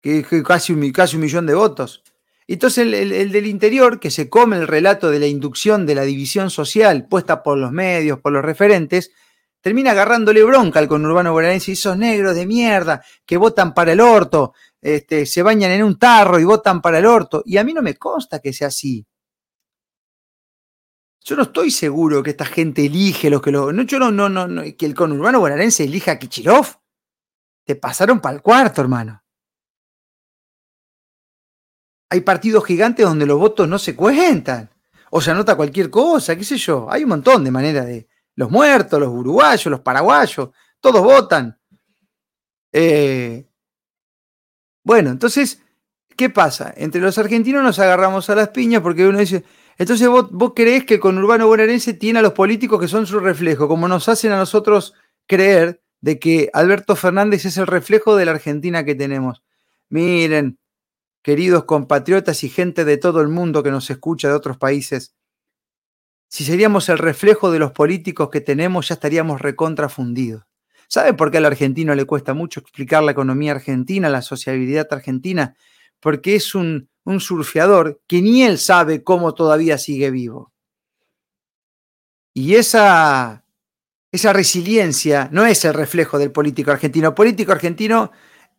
que, 0.00 0.24
casi, 0.44 0.72
un, 0.72 0.90
casi 0.90 1.14
un 1.14 1.22
millón 1.22 1.46
de 1.46 1.54
votos. 1.54 2.02
Entonces 2.48 2.92
el, 2.92 3.30
del 3.30 3.46
interior, 3.46 4.00
que 4.00 4.10
se 4.10 4.28
come 4.28 4.56
el 4.56 4.66
relato 4.66 5.10
de 5.12 5.20
la 5.20 5.28
inducción 5.28 5.86
de 5.86 5.94
la 5.94 6.02
división 6.02 6.50
social 6.50 7.06
puesta 7.06 7.44
por 7.44 7.56
los 7.56 7.70
medios, 7.70 8.18
por 8.18 8.32
los 8.32 8.44
referentes, 8.44 9.12
termina 9.62 9.92
agarrándole 9.92 10.42
bronca 10.42 10.80
al 10.80 10.88
conurbano 10.88 11.32
bonaerense 11.32 11.70
y 11.70 11.74
esos 11.74 11.96
negros 11.96 12.34
de 12.34 12.46
mierda 12.46 13.02
que 13.24 13.36
votan 13.36 13.72
para 13.72 13.92
el 13.92 14.00
orto, 14.00 14.52
este, 14.80 15.24
se 15.24 15.42
bañan 15.42 15.70
en 15.70 15.84
un 15.84 15.98
tarro 15.98 16.38
y 16.38 16.44
votan 16.44 16.82
para 16.82 16.98
el 16.98 17.06
orto. 17.06 17.42
Y 17.46 17.56
a 17.56 17.64
mí 17.64 17.72
no 17.72 17.80
me 17.80 17.94
consta 17.94 18.40
que 18.40 18.52
sea 18.52 18.68
así. 18.68 19.06
Yo 21.24 21.36
no 21.36 21.44
estoy 21.44 21.70
seguro 21.70 22.22
que 22.22 22.30
esta 22.30 22.44
gente 22.44 22.84
elige 22.84 23.30
los 23.30 23.40
que 23.40 23.52
lo. 23.52 23.72
No, 23.72 23.82
yo 23.82 24.00
no, 24.00 24.10
no, 24.10 24.28
no, 24.28 24.62
que 24.76 24.86
el 24.86 24.94
conurbano 24.94 25.38
bonaerense 25.38 25.84
elija 25.84 26.12
a 26.12 26.18
Kichirov. 26.18 26.66
Te 27.64 27.76
pasaron 27.76 28.20
para 28.20 28.34
el 28.34 28.42
cuarto, 28.42 28.80
hermano. 28.80 29.22
Hay 32.10 32.20
partidos 32.22 32.64
gigantes 32.64 33.06
donde 33.06 33.24
los 33.24 33.38
votos 33.38 33.68
no 33.68 33.78
se 33.78 33.94
cuentan. 33.94 34.68
O 35.10 35.20
se 35.20 35.30
anota 35.30 35.54
cualquier 35.54 35.88
cosa, 35.88 36.34
qué 36.34 36.42
sé 36.42 36.56
yo. 36.56 36.90
Hay 36.90 37.04
un 37.04 37.10
montón 37.10 37.44
de 37.44 37.50
maneras 37.52 37.86
de, 37.86 38.08
los 38.36 38.50
muertos, 38.50 39.00
los 39.00 39.08
uruguayos, 39.08 39.66
los 39.66 39.80
paraguayos, 39.80 40.50
todos 40.80 41.02
votan. 41.02 41.58
Eh, 42.72 43.46
bueno, 44.84 45.10
entonces, 45.10 45.62
¿qué 46.16 46.30
pasa? 46.30 46.72
Entre 46.76 47.00
los 47.00 47.18
argentinos 47.18 47.62
nos 47.62 47.78
agarramos 47.78 48.28
a 48.30 48.34
las 48.34 48.48
piñas 48.48 48.82
porque 48.82 49.06
uno 49.06 49.18
dice, 49.18 49.44
entonces 49.78 50.08
vos, 50.08 50.30
vos 50.30 50.52
creés 50.54 50.84
que 50.84 50.94
el 50.94 51.00
conurbano 51.00 51.46
bonaerense 51.46 51.94
tiene 51.94 52.18
a 52.18 52.22
los 52.22 52.32
políticos 52.32 52.80
que 52.80 52.88
son 52.88 53.06
su 53.06 53.20
reflejo, 53.20 53.68
como 53.68 53.88
nos 53.88 54.08
hacen 54.08 54.32
a 54.32 54.38
nosotros 54.38 54.94
creer 55.26 55.82
de 56.00 56.18
que 56.18 56.50
Alberto 56.52 56.96
Fernández 56.96 57.44
es 57.44 57.56
el 57.56 57.66
reflejo 57.66 58.16
de 58.16 58.24
la 58.24 58.32
Argentina 58.32 58.84
que 58.84 58.94
tenemos. 58.94 59.42
Miren, 59.88 60.58
queridos 61.22 61.64
compatriotas 61.64 62.42
y 62.44 62.48
gente 62.48 62.84
de 62.84 62.96
todo 62.96 63.20
el 63.20 63.28
mundo 63.28 63.62
que 63.62 63.70
nos 63.70 63.88
escucha 63.90 64.28
de 64.28 64.34
otros 64.34 64.58
países, 64.58 65.14
si 66.32 66.46
seríamos 66.46 66.88
el 66.88 66.96
reflejo 66.96 67.50
de 67.50 67.58
los 67.58 67.72
políticos 67.72 68.30
que 68.30 68.40
tenemos, 68.40 68.88
ya 68.88 68.94
estaríamos 68.94 69.42
recontrafundidos. 69.42 70.44
¿Sabe 70.88 71.12
por 71.12 71.30
qué 71.30 71.36
al 71.36 71.44
argentino 71.44 71.94
le 71.94 72.06
cuesta 72.06 72.32
mucho 72.32 72.60
explicar 72.60 73.02
la 73.02 73.12
economía 73.12 73.52
argentina, 73.52 74.08
la 74.08 74.22
sociabilidad 74.22 74.88
argentina? 74.90 75.54
Porque 76.00 76.34
es 76.34 76.54
un, 76.54 76.88
un 77.04 77.20
surfeador 77.20 78.00
que 78.06 78.22
ni 78.22 78.44
él 78.44 78.56
sabe 78.56 79.04
cómo 79.04 79.34
todavía 79.34 79.76
sigue 79.76 80.10
vivo. 80.10 80.54
Y 82.32 82.54
esa, 82.54 83.44
esa 84.10 84.32
resiliencia 84.32 85.28
no 85.32 85.44
es 85.44 85.66
el 85.66 85.74
reflejo 85.74 86.18
del 86.18 86.32
político 86.32 86.70
argentino. 86.70 87.08
El 87.08 87.14
político 87.14 87.52
argentino, 87.52 88.10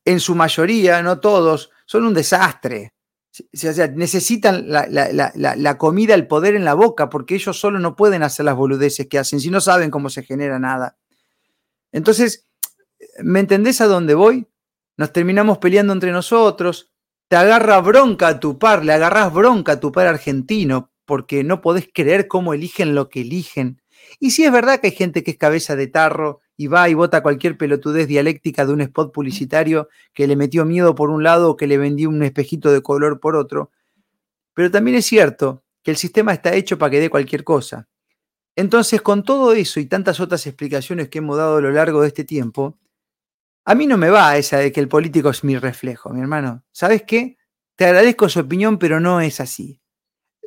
en 0.06 0.20
su 0.20 0.36
mayoría, 0.36 1.01
no 1.01 1.20
todos, 1.20 1.72
son 1.88 2.03
un 2.03 2.13
desastre. 2.13 2.94
O 3.40 3.88
necesitan 3.96 4.66
la, 4.68 5.78
comida, 5.80 6.13
el 6.13 6.28
poder 6.28 6.56
en 6.56 6.66
la 6.66 6.75
boca, 6.75 7.10
porque 7.10 7.34
ellos 7.34 7.60
solo 7.60 7.80
no 7.80 7.96
pueden 7.96 8.22
hacer 8.22 8.46
las 8.46 8.56
boludeces 8.56 9.08
que 9.08 9.18
hacen, 9.18 9.40
si 9.40 9.50
no 9.50 9.60
saben 9.60 9.90
cómo 9.90 10.10
se 10.10 10.22
genera 10.22 10.60
nada. 10.60 10.98
Entonces, 11.92 12.48
¿me 13.24 13.40
entendés 13.40 13.82
a 13.82 13.88
dónde 13.88 14.13
voy? 14.13 14.48
Nos 14.98 15.12
terminamos 15.13 15.58
peleando 15.58 15.94
entre 15.94 16.12
nosotros, 16.12 16.92
te 17.28 17.36
agarra 17.36 17.82
bronca 17.82 18.28
a 18.28 18.40
tu 18.40 18.60
par, 18.60 18.86
le 18.86 18.94
agarrás 18.94 19.34
bronca 19.34 19.74
a 19.74 19.80
tu 19.80 19.92
par 19.92 20.06
argentino, 20.06 20.92
porque 21.06 21.44
no 21.44 21.62
podés 21.62 21.90
creer 21.92 22.28
cómo 22.28 22.54
eligen 22.54 22.94
lo 22.94 23.10
que 23.10 23.22
eligen. 23.22 23.82
Y 24.20 24.32
si 24.32 24.46
es 24.46 24.52
verdad 24.52 24.80
que 24.80 24.88
hay 24.88 24.96
gente 24.96 25.24
que 25.24 25.32
es 25.32 25.38
cabeza 25.38 25.75
de 25.75 25.88
tarro 25.88 26.42
y 26.55 26.67
va 26.67 26.89
y 26.89 26.93
vota 26.93 27.24
cualquier 27.24 27.57
pelotudez 27.57 28.07
dialéctica 28.07 28.65
de 28.65 28.74
un 28.74 28.81
spot 28.81 29.12
publicitario 29.12 29.89
que 30.13 30.27
le 30.27 30.36
metió 30.36 30.65
miedo 30.65 30.95
por 30.95 31.10
un 31.10 31.24
lado 31.24 31.51
o 31.51 31.57
que 31.57 31.67
le 31.67 31.77
vendió 31.77 32.10
un 32.10 32.24
espejito 32.24 32.72
de 32.72 32.81
color 32.81 33.19
por 33.19 33.36
otro. 33.36 33.72
Pero 34.53 34.69
también 34.69 34.98
es 34.98 35.05
cierto 35.05 35.63
que 35.81 35.91
el 35.91 35.98
sistema 35.98 36.33
está 36.33 36.53
hecho 36.53 36.77
para 36.77 36.91
que 36.91 37.00
dé 37.00 37.10
cualquier 37.10 37.43
cosa. 37.43 37.88
Entonces, 38.55 39.01
con 39.01 39.24
todo 39.24 39.53
eso 39.53 39.79
y 39.79 39.88
tantas 39.88 40.19
otras 40.19 40.45
explicaciones 40.45 41.10
que 41.10 41.17
hemos 41.17 41.38
dado 41.38 41.57
a 41.57 41.62
lo 41.62 41.72
largo 41.72 42.01
de 42.01 42.10
este 42.10 42.24
tiempo, 42.24 42.77
a 43.65 43.75
mí 43.75 43.88
no 43.88 43.98
me 43.98 44.10
va 44.10 44.38
esa 44.38 44.57
de 44.57 44.72
que 44.72 44.79
el 44.79 44.88
político 44.88 45.29
es 45.29 45.43
mi 45.43 45.57
reflejo, 45.57 46.12
mi 46.12 46.22
hermano. 46.22 46.63
¿Sabes 46.72 47.03
qué? 47.03 47.38
Te 47.75 47.86
agradezco 47.86 48.29
su 48.29 48.41
opinión, 48.41 48.77
pero 48.77 49.00
no 49.00 49.22
es 49.22 49.39
así. 49.39 49.81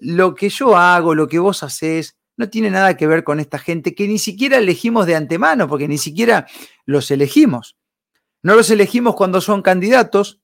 Lo 0.00 0.34
que 0.34 0.50
yo 0.50 0.76
hago, 0.76 1.14
lo 1.14 1.26
que 1.26 1.38
vos 1.38 1.62
haces, 1.62 2.16
no 2.36 2.50
tiene 2.50 2.70
nada 2.70 2.96
que 2.96 3.06
ver 3.06 3.24
con 3.24 3.40
esta 3.40 3.58
gente 3.58 3.94
que 3.94 4.06
ni 4.08 4.18
siquiera 4.18 4.58
elegimos 4.58 5.06
de 5.06 5.16
antemano, 5.16 5.68
porque 5.68 5.88
ni 5.88 5.98
siquiera 5.98 6.46
los 6.84 7.10
elegimos. 7.10 7.76
No 8.42 8.54
los 8.54 8.70
elegimos 8.70 9.16
cuando 9.16 9.40
son 9.40 9.62
candidatos, 9.62 10.40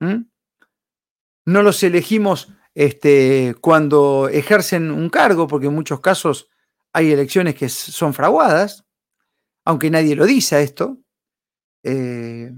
no 0.00 1.62
los 1.62 1.82
elegimos 1.82 2.52
este, 2.74 3.54
cuando 3.60 4.28
ejercen 4.28 4.90
un 4.90 5.10
cargo, 5.10 5.46
porque 5.46 5.66
en 5.66 5.74
muchos 5.74 6.00
casos 6.00 6.48
hay 6.92 7.12
elecciones 7.12 7.54
que 7.54 7.68
son 7.68 8.14
fraguadas, 8.14 8.84
aunque 9.64 9.90
nadie 9.90 10.16
lo 10.16 10.26
dice 10.26 10.62
esto. 10.62 10.98
Eh, 11.82 12.52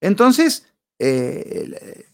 entonces, 0.00 0.72
eh, 0.98 2.06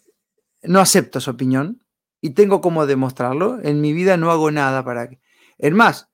no 0.62 0.80
acepto 0.80 1.20
su 1.20 1.30
opinión 1.30 1.84
y 2.20 2.30
tengo 2.30 2.60
como 2.60 2.86
demostrarlo. 2.86 3.60
En 3.62 3.80
mi 3.80 3.92
vida 3.92 4.16
no 4.16 4.30
hago 4.30 4.50
nada 4.50 4.84
para 4.84 5.08
que... 5.08 5.20
Es 5.62 5.72
más, 5.72 6.10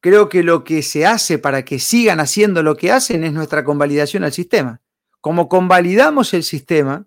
creo 0.00 0.30
que 0.30 0.42
lo 0.42 0.64
que 0.64 0.82
se 0.82 1.04
hace 1.04 1.38
para 1.38 1.66
que 1.66 1.78
sigan 1.78 2.18
haciendo 2.18 2.62
lo 2.62 2.76
que 2.76 2.90
hacen 2.90 3.24
es 3.24 3.32
nuestra 3.34 3.62
convalidación 3.62 4.24
al 4.24 4.32
sistema. 4.32 4.80
Como 5.20 5.50
convalidamos 5.50 6.32
el 6.32 6.42
sistema, 6.42 7.06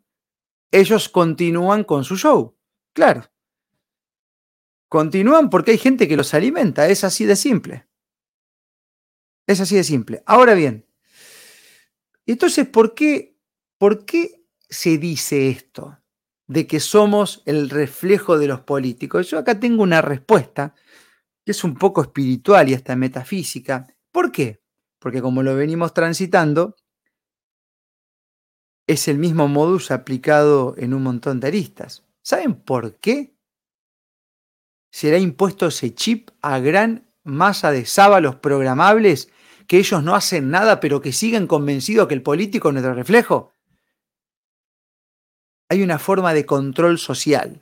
ellos 0.72 1.10
continúan 1.10 1.84
con 1.84 2.04
su 2.04 2.16
show. 2.16 2.56
Claro. 2.94 3.24
Continúan 4.88 5.50
porque 5.50 5.72
hay 5.72 5.80
gente 5.80 6.08
que 6.08 6.16
los 6.16 6.36
alimenta. 6.36 6.88
Es 6.88 7.04
así 7.04 7.26
de 7.26 7.36
simple. 7.36 7.88
Es 9.48 9.60
así 9.60 9.76
de 9.76 9.84
simple. 9.84 10.22
Ahora 10.28 10.54
bien, 10.54 10.86
entonces, 12.28 12.68
¿por 12.68 12.94
qué, 12.94 13.36
¿por 13.80 14.06
qué 14.06 14.46
se 14.70 15.00
dice 15.00 15.50
esto? 15.50 15.98
De 16.46 16.68
que 16.68 16.80
somos 16.80 17.42
el 17.48 17.72
reflejo 17.72 18.38
de 18.38 18.46
los 18.46 18.60
políticos. 18.60 19.32
Yo 19.32 19.40
acá 19.40 19.60
tengo 19.60 19.82
una 19.82 20.04
respuesta 20.04 20.76
que 21.46 21.52
es 21.52 21.64
un 21.64 21.76
poco 21.76 22.02
espiritual 22.02 22.70
y 22.70 22.74
hasta 22.74 22.96
metafísica. 22.96 23.88
¿Por 24.12 24.32
qué? 24.32 24.62
Porque 25.00 25.22
como 25.22 25.44
lo 25.44 25.56
venimos 25.56 25.94
transitando, 25.94 26.76
es 28.88 29.08
el 29.08 29.18
mismo 29.18 29.48
modus 29.48 29.92
aplicado 29.92 30.76
en 30.78 30.94
un 30.94 31.04
montón 31.04 31.40
de 31.40 31.48
aristas. 31.48 32.04
¿Saben 32.22 32.56
por 32.56 32.96
qué? 33.00 33.36
Será 34.92 35.18
impuesto 35.18 35.68
ese 35.68 35.94
chip 35.94 36.30
a 36.42 36.60
gran 36.60 37.10
masa 37.24 37.72
de 37.72 37.86
sábalos 37.86 38.36
programables 38.36 39.30
que 39.68 39.78
ellos 39.78 40.04
no 40.04 40.16
hacen 40.16 40.50
nada, 40.50 40.80
pero 40.80 41.02
que 41.02 41.12
siguen 41.12 41.48
convencidos 41.48 42.08
que 42.08 42.14
el 42.14 42.22
político 42.22 42.70
es 42.70 42.74
nuestro 42.74 42.94
reflejo? 42.94 43.54
Hay 45.70 45.82
una 45.82 45.98
forma 45.98 46.34
de 46.34 46.46
control 46.46 47.00
social, 47.00 47.62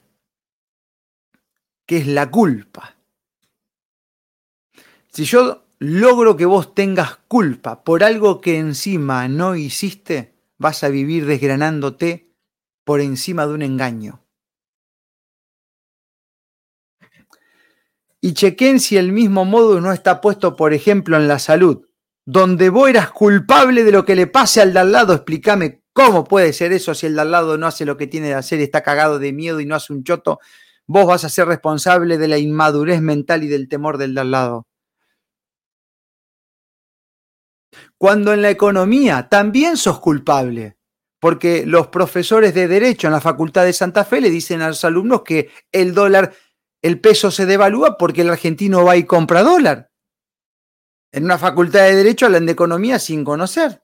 que 1.86 1.98
es 1.98 2.08
la 2.08 2.30
culpa. 2.30 2.96
Si 5.12 5.26
yo 5.26 5.66
logro 5.80 6.38
que 6.38 6.46
vos 6.46 6.74
tengas 6.74 7.18
culpa 7.28 7.84
por 7.84 8.04
algo 8.04 8.42
que 8.42 8.58
encima 8.58 9.28
no 9.28 9.56
hiciste, 9.56 10.36
vas 10.58 10.84
a 10.84 10.90
vivir 10.90 11.26
desgranándote 11.26 12.34
por 12.84 13.02
encima 13.02 13.46
de 13.46 13.54
un 13.54 13.62
engaño. 13.62 14.26
Y 18.22 18.34
chequen 18.34 18.80
si 18.80 18.98
el 18.98 19.12
mismo 19.12 19.46
modo 19.46 19.82
no 19.82 19.92
está 19.92 20.22
puesto, 20.22 20.56
por 20.56 20.74
ejemplo, 20.74 21.18
en 21.18 21.28
la 21.28 21.40
salud 21.40 21.86
donde 22.26 22.70
vos 22.70 22.90
eras 22.90 23.12
culpable 23.12 23.84
de 23.84 23.92
lo 23.92 24.06
que 24.06 24.16
le 24.16 24.28
pase 24.28 24.62
al 24.62 24.74
de 24.74 24.80
al 24.80 24.92
lado. 24.92 25.14
Explícame 25.14 25.84
cómo 25.94 26.24
puede 26.24 26.54
ser 26.54 26.72
eso 26.72 26.94
si 26.94 27.08
el 27.08 27.16
de 27.16 27.22
al 27.22 27.32
lado 27.32 27.58
no 27.58 27.68
hace 27.68 27.86
lo 27.86 27.98
que 27.98 28.08
tiene 28.08 28.28
de 28.28 28.36
hacer, 28.36 28.60
está 28.60 28.82
cagado 28.84 29.20
de 29.20 29.34
miedo 29.34 29.60
y 29.60 29.66
no 29.66 29.76
hace 29.76 29.94
un 29.94 30.04
choto. 30.04 30.40
Vos 30.88 31.06
vas 31.06 31.24
a 31.24 31.30
ser 31.30 31.48
responsable 31.48 32.18
de 32.18 32.28
la 32.28 32.38
inmadurez 32.38 33.02
mental 33.02 33.44
y 33.44 33.48
del 33.48 33.68
temor 33.68 33.98
del 33.98 34.14
de 34.14 34.22
al 34.22 34.32
lado. 34.32 34.68
Cuando 38.02 38.34
en 38.34 38.42
la 38.42 38.50
economía 38.50 39.30
también 39.30 39.78
sos 39.78 40.00
culpable, 40.00 40.76
porque 41.20 41.68
los 41.68 41.90
profesores 41.90 42.52
de 42.56 42.68
derecho 42.68 43.06
en 43.06 43.14
la 43.14 43.22
Facultad 43.22 43.64
de 43.64 43.74
Santa 43.74 44.06
Fe 44.06 44.22
le 44.22 44.32
dicen 44.32 44.64
a 44.64 44.70
los 44.70 44.84
alumnos 44.84 45.22
que 45.22 45.52
el 45.72 45.94
dólar, 45.94 46.34
el 46.82 47.00
peso 47.00 47.30
se 47.30 47.46
devalúa 47.46 48.00
porque 48.00 48.22
el 48.22 48.32
argentino 48.32 48.84
va 48.84 48.98
y 48.98 49.04
compra 49.04 49.44
dólar. 49.44 49.92
En 51.12 51.26
una 51.26 51.38
facultad 51.38 51.82
de 51.82 51.96
Derecho 51.96 52.26
hablan 52.26 52.48
de 52.48 52.54
economía 52.54 52.98
sin 52.98 53.24
conocer. 53.24 53.84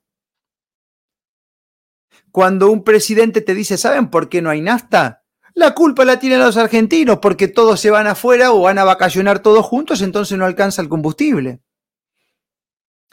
Cuando 2.32 2.72
un 2.72 2.82
presidente 2.82 3.40
te 3.40 3.54
dice, 3.54 3.78
¿saben 3.78 4.10
por 4.10 4.28
qué 4.28 4.42
no 4.42 4.50
hay 4.50 4.60
nafta? 4.60 5.24
La 5.54 5.76
culpa 5.76 6.04
la 6.04 6.18
tienen 6.18 6.40
los 6.40 6.56
argentinos 6.56 7.20
porque 7.22 7.46
todos 7.46 7.78
se 7.78 7.92
van 7.92 8.08
afuera 8.08 8.50
o 8.50 8.62
van 8.62 8.78
a 8.78 8.84
vacacionar 8.84 9.38
todos 9.38 9.64
juntos, 9.64 10.02
entonces 10.02 10.36
no 10.36 10.44
alcanza 10.44 10.82
el 10.82 10.88
combustible. 10.88 11.60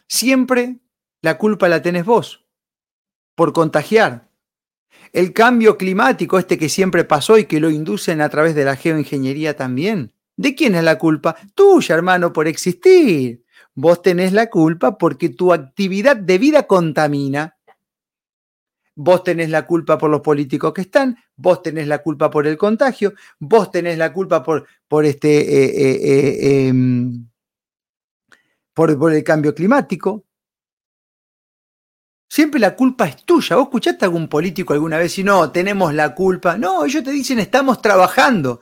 Siempre 0.08 0.80
la 1.26 1.40
culpa 1.40 1.68
la 1.68 1.82
tenés 1.82 2.06
vos, 2.06 2.46
por 3.34 3.52
contagiar. 3.52 4.30
El 5.12 5.34
cambio 5.34 5.76
climático, 5.76 6.38
este 6.38 6.56
que 6.60 6.70
siempre 6.70 7.04
pasó 7.04 7.40
y 7.40 7.46
que 7.46 7.60
lo 7.60 7.72
inducen 7.72 8.22
a 8.22 8.30
través 8.30 8.54
de 8.54 8.64
la 8.64 8.76
geoingeniería 8.76 9.56
también. 9.56 10.14
¿De 10.38 10.54
quién 10.54 10.76
es 10.76 10.84
la 10.84 11.00
culpa? 11.00 11.36
Tuya, 11.56 11.96
hermano, 11.96 12.32
por 12.32 12.48
existir. 12.48 13.44
Vos 13.74 14.04
tenés 14.04 14.34
la 14.34 14.52
culpa 14.52 15.00
porque 15.00 15.30
tu 15.30 15.52
actividad 15.52 16.16
de 16.16 16.38
vida 16.38 16.68
contamina. 16.68 17.58
Vos 18.94 19.24
tenés 19.24 19.50
la 19.50 19.66
culpa 19.66 19.98
por 19.98 20.12
los 20.12 20.22
políticos 20.22 20.74
que 20.74 20.82
están, 20.82 21.18
vos 21.36 21.64
tenés 21.64 21.88
la 21.88 22.04
culpa 22.04 22.30
por 22.30 22.46
el 22.46 22.56
contagio, 22.56 23.14
vos 23.40 23.72
tenés 23.72 23.98
la 23.98 24.14
culpa 24.14 24.44
por, 24.44 24.68
por 24.88 25.06
este, 25.06 25.40
eh, 25.40 25.66
eh, 25.76 26.00
eh, 26.04 26.68
em, 26.68 27.28
por, 28.76 28.96
por 29.00 29.12
el 29.12 29.24
cambio 29.24 29.56
climático. 29.56 30.25
Siempre 32.30 32.60
la 32.60 32.76
culpa 32.76 33.08
es 33.08 33.24
tuya. 33.24 33.56
¿Vos 33.56 33.66
escuchaste 33.66 34.06
a 34.06 34.08
algún 34.08 34.28
político 34.28 34.74
alguna 34.74 34.98
vez 34.98 35.18
y 35.20 35.24
no, 35.24 35.52
tenemos 35.52 35.94
la 35.94 36.14
culpa? 36.16 36.58
No, 36.58 36.86
ellos 36.86 37.04
te 37.04 37.12
dicen 37.12 37.40
estamos 37.40 37.82
trabajando. 37.82 38.62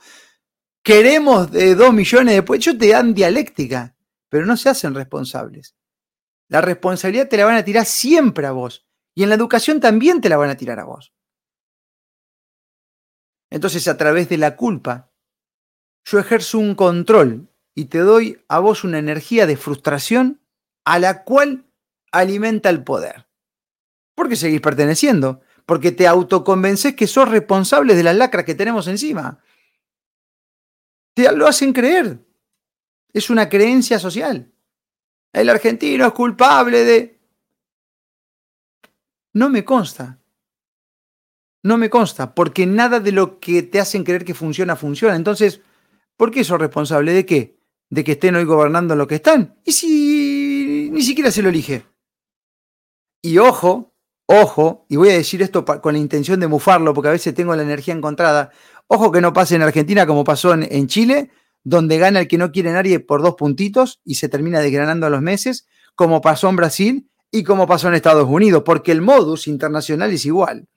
Queremos 0.82 1.50
dos 1.50 1.92
millones 1.94 2.44
de... 2.44 2.54
Ellos 2.56 2.78
te 2.78 2.88
dan 2.88 3.14
dialéctica 3.14 3.94
pero 4.34 4.46
no 4.46 4.56
se 4.56 4.68
hacen 4.68 4.96
responsables. 4.96 5.76
La 6.48 6.60
responsabilidad 6.60 7.28
te 7.28 7.36
la 7.36 7.44
van 7.44 7.54
a 7.54 7.64
tirar 7.64 7.86
siempre 7.86 8.48
a 8.48 8.50
vos. 8.50 8.84
Y 9.14 9.22
en 9.22 9.28
la 9.28 9.36
educación 9.36 9.78
también 9.78 10.20
te 10.20 10.28
la 10.28 10.36
van 10.36 10.50
a 10.50 10.56
tirar 10.56 10.80
a 10.80 10.84
vos. 10.84 11.14
Entonces, 13.50 13.86
a 13.86 13.96
través 13.96 14.28
de 14.28 14.38
la 14.38 14.56
culpa, 14.56 15.12
yo 16.04 16.18
ejerzo 16.18 16.58
un 16.58 16.74
control 16.74 17.48
y 17.76 17.84
te 17.84 17.98
doy 17.98 18.42
a 18.48 18.58
vos 18.58 18.82
una 18.82 18.98
energía 18.98 19.46
de 19.46 19.56
frustración 19.56 20.40
a 20.84 20.98
la 20.98 21.22
cual 21.22 21.66
alimenta 22.10 22.70
el 22.70 22.82
poder. 22.82 23.28
Porque 24.14 24.36
seguís 24.36 24.60
perteneciendo, 24.60 25.40
porque 25.66 25.92
te 25.92 26.06
autoconvences 26.06 26.94
que 26.94 27.06
sos 27.06 27.28
responsable 27.28 27.94
de 27.94 28.02
las 28.02 28.16
lacras 28.16 28.44
que 28.44 28.54
tenemos 28.54 28.86
encima. 28.86 29.42
Te 31.14 31.30
lo 31.32 31.46
hacen 31.46 31.72
creer. 31.72 32.18
Es 33.12 33.30
una 33.30 33.48
creencia 33.48 33.98
social. 33.98 34.52
El 35.32 35.48
argentino 35.48 36.06
es 36.06 36.12
culpable 36.12 36.84
de... 36.84 37.20
No 39.32 39.48
me 39.48 39.64
consta. 39.64 40.20
No 41.62 41.78
me 41.78 41.88
consta, 41.88 42.34
porque 42.34 42.66
nada 42.66 43.00
de 43.00 43.10
lo 43.10 43.40
que 43.40 43.62
te 43.62 43.80
hacen 43.80 44.04
creer 44.04 44.24
que 44.24 44.34
funciona, 44.34 44.76
funciona. 44.76 45.16
Entonces, 45.16 45.62
¿por 46.16 46.30
qué 46.30 46.44
sos 46.44 46.60
responsable 46.60 47.12
de 47.12 47.24
qué? 47.24 47.58
De 47.88 48.04
que 48.04 48.12
estén 48.12 48.36
hoy 48.36 48.44
gobernando 48.44 48.94
lo 48.94 49.06
que 49.06 49.14
están. 49.14 49.58
¿Y 49.64 49.72
si 49.72 50.90
ni 50.92 51.02
siquiera 51.02 51.30
se 51.30 51.42
lo 51.42 51.48
elige? 51.48 51.86
Y 53.22 53.38
ojo, 53.38 53.93
ojo, 54.26 54.86
y 54.88 54.96
voy 54.96 55.10
a 55.10 55.14
decir 55.14 55.42
esto 55.42 55.64
con 55.64 55.92
la 55.94 55.98
intención 55.98 56.40
de 56.40 56.48
mufarlo, 56.48 56.94
porque 56.94 57.08
a 57.08 57.12
veces 57.12 57.34
tengo 57.34 57.54
la 57.54 57.62
energía 57.62 57.94
encontrada. 57.94 58.50
Ojo 58.86 59.10
que 59.12 59.20
no 59.20 59.32
pase 59.32 59.56
en 59.56 59.62
Argentina 59.62 60.06
como 60.06 60.24
pasó 60.24 60.54
en, 60.54 60.66
en 60.70 60.86
Chile, 60.86 61.30
donde 61.62 61.98
gana 61.98 62.20
el 62.20 62.28
que 62.28 62.38
no 62.38 62.52
quiere 62.52 62.72
nadie 62.72 63.00
por 63.00 63.22
dos 63.22 63.34
puntitos 63.34 64.00
y 64.04 64.16
se 64.16 64.28
termina 64.28 64.60
desgranando 64.60 65.06
a 65.06 65.10
los 65.10 65.22
meses, 65.22 65.66
como 65.94 66.20
pasó 66.20 66.48
en 66.48 66.56
Brasil 66.56 67.10
y 67.30 67.42
como 67.42 67.66
pasó 67.66 67.88
en 67.88 67.94
Estados 67.94 68.28
Unidos, 68.28 68.62
porque 68.64 68.92
el 68.92 69.00
modus 69.00 69.48
internacional 69.48 70.12
es 70.12 70.26
igual. 70.26 70.68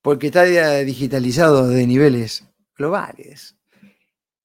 Porque 0.00 0.28
está 0.28 0.44
digitalizado 0.82 1.68
de 1.68 1.86
niveles 1.86 2.44
globales. 2.76 3.56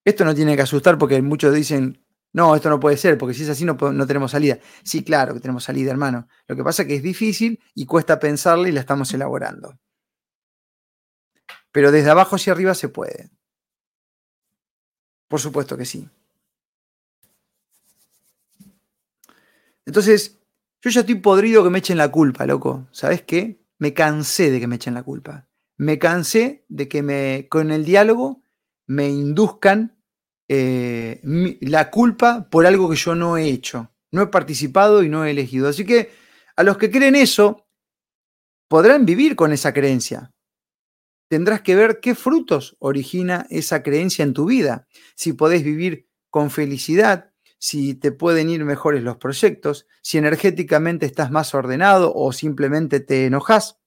Esto 0.04 0.26
no 0.26 0.36
tiene 0.36 0.56
que 0.56 0.62
asustar 0.62 0.98
porque 0.98 1.22
muchos 1.22 1.54
dicen, 1.54 2.00
no, 2.38 2.56
esto 2.56 2.70
no 2.70 2.80
puede 2.80 2.98
ser, 2.98 3.18
porque 3.18 3.34
si 3.34 3.42
es 3.42 3.50
así 3.50 3.66
no, 3.66 3.74
no 3.74 4.06
tenemos 4.06 4.30
salida. 4.30 4.60
Sí, 4.84 5.04
claro 5.04 5.34
que 5.34 5.40
tenemos 5.40 5.64
salida, 5.64 5.90
hermano. 5.90 6.28
Lo 6.48 6.56
que 6.56 6.64
pasa 6.64 6.84
es 6.84 6.88
que 6.88 6.94
es 6.94 7.02
difícil 7.02 7.60
y 7.74 7.88
cuesta 7.88 8.20
pensarla 8.20 8.70
y 8.70 8.72
la 8.72 8.80
estamos 8.80 9.12
elaborando. 9.12 9.80
Pero 11.72 11.92
desde 11.92 12.12
abajo 12.12 12.36
hacia 12.36 12.54
arriba 12.54 12.76
se 12.76 12.90
puede. 12.90 13.32
Por 15.28 15.40
supuesto 15.40 15.76
que 15.76 15.86
sí. 15.86 16.08
Entonces, 19.88 20.38
yo 20.84 20.92
ya 20.92 21.00
estoy 21.00 21.16
podrido 21.16 21.64
que 21.64 21.72
me 21.72 21.80
echen 21.80 21.98
la 21.98 22.12
culpa, 22.12 22.46
loco. 22.46 22.88
¿Sabes 22.92 23.24
qué? 23.24 23.66
Me 23.80 23.96
cansé 23.96 24.52
de 24.52 24.60
que 24.60 24.68
me 24.68 24.76
echen 24.76 24.94
la 24.94 25.02
culpa. 25.02 25.48
Me 25.76 25.98
cansé 25.98 26.66
de 26.70 26.88
que 26.88 27.02
me, 27.02 27.48
con 27.50 27.72
el 27.72 27.84
diálogo 27.84 28.44
me 28.86 29.10
induzcan 29.10 29.97
eh, 30.48 31.22
la 31.62 31.90
culpa 31.90 32.50
por 32.50 32.66
algo 32.66 32.90
que 32.90 32.96
yo 32.96 33.16
no 33.16 33.38
he 33.38 33.50
hecho. 33.50 33.92
No 34.12 34.22
he 34.22 34.28
participado 34.28 35.04
y 35.04 35.10
no 35.10 35.26
he 35.26 35.32
elegido. 35.32 35.68
Así 35.68 35.86
que 35.86 36.12
a 36.56 36.64
los 36.64 36.78
que 36.78 36.90
creen 36.90 37.16
eso, 37.16 37.68
podrán 38.68 39.06
vivir 39.06 39.36
con 39.36 39.52
esa 39.52 39.74
creencia 39.74 40.32
tendrás 41.28 41.62
que 41.62 41.76
ver 41.76 42.00
qué 42.02 42.16
frutos 42.16 42.76
origina 42.80 43.46
esa 43.50 43.84
creencia 43.84 44.24
en 44.24 44.34
tu 44.34 44.46
vida. 44.46 44.88
Si 45.16 45.34
podés 45.34 45.64
vivir 45.64 46.08
con 46.30 46.52
felicidad, 46.52 47.32
si 47.60 47.96
te 47.96 48.12
pueden 48.12 48.50
ir 48.50 48.64
mejores 48.64 49.04
los 49.04 49.18
proyectos, 49.18 49.88
si 50.02 50.18
energéticamente 50.18 51.06
estás 51.06 51.32
más 51.32 51.54
ordenado 51.54 52.14
o 52.16 52.32
simplemente 52.32 53.00
te 53.00 53.26
enojas. 53.26 53.80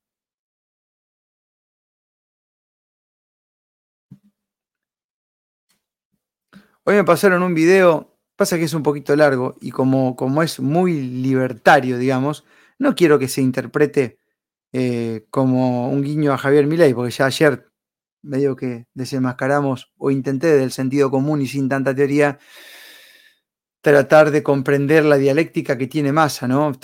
Hoy 6.90 6.96
me 6.96 7.05
pasaron 7.05 7.44
un 7.44 7.55
video, 7.55 8.18
pasa 8.35 8.59
que 8.59 8.64
es 8.64 8.74
un 8.74 8.83
poquito 8.83 9.14
largo 9.14 9.57
y 9.61 9.70
como, 9.70 10.16
como 10.16 10.42
es 10.42 10.59
muy 10.59 11.00
libertario, 11.00 11.98
digamos, 11.98 12.44
no 12.81 12.96
quiero 12.96 13.16
que 13.16 13.29
se 13.29 13.42
interprete 13.42 14.18
eh, 14.72 15.24
como 15.31 15.88
un 15.88 16.03
guiño 16.03 16.33
a 16.33 16.37
Javier 16.37 16.66
Milei, 16.66 16.92
porque 16.92 17.12
ya 17.12 17.26
ayer 17.26 17.70
medio 18.22 18.57
que 18.57 18.88
desenmascaramos 18.92 19.92
o 19.98 20.11
intenté 20.11 20.48
del 20.48 20.72
sentido 20.72 21.12
común 21.12 21.42
y 21.42 21.46
sin 21.46 21.68
tanta 21.68 21.94
teoría 21.94 22.40
tratar 23.83 24.33
de 24.33 24.42
comprender 24.42 25.05
la 25.05 25.16
dialéctica 25.16 25.79
que 25.79 25.87
tiene 25.87 26.11
Massa, 26.11 26.48
¿no? 26.48 26.72
el, 26.72 26.81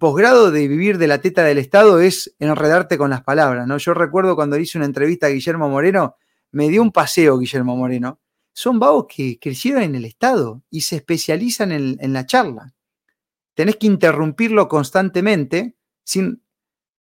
posgrado 0.00 0.50
de 0.50 0.66
vivir 0.66 0.98
de 0.98 1.06
la 1.06 1.20
teta 1.20 1.44
del 1.44 1.58
Estado 1.58 2.00
es 2.00 2.34
enredarte 2.40 2.98
con 2.98 3.10
las 3.10 3.22
palabras, 3.22 3.68
¿no? 3.68 3.78
Yo 3.78 3.94
recuerdo 3.94 4.34
cuando 4.34 4.56
hice 4.56 4.78
una 4.78 4.86
entrevista 4.86 5.28
a 5.28 5.30
Guillermo 5.30 5.68
Moreno, 5.68 6.16
me 6.52 6.68
dio 6.68 6.82
un 6.82 6.92
paseo 6.92 7.38
Guillermo 7.38 7.76
Moreno. 7.76 8.20
Son 8.52 8.78
vagos 8.78 9.06
que 9.08 9.38
crecieron 9.40 9.82
en 9.82 9.94
el 9.94 10.04
Estado 10.04 10.62
y 10.70 10.82
se 10.82 10.96
especializan 10.96 11.72
en 11.72 12.12
la 12.12 12.26
charla 12.26 12.74
tenés 13.54 13.76
que 13.76 13.86
interrumpirlo 13.86 14.68
constantemente, 14.68 15.76
sin, 16.04 16.42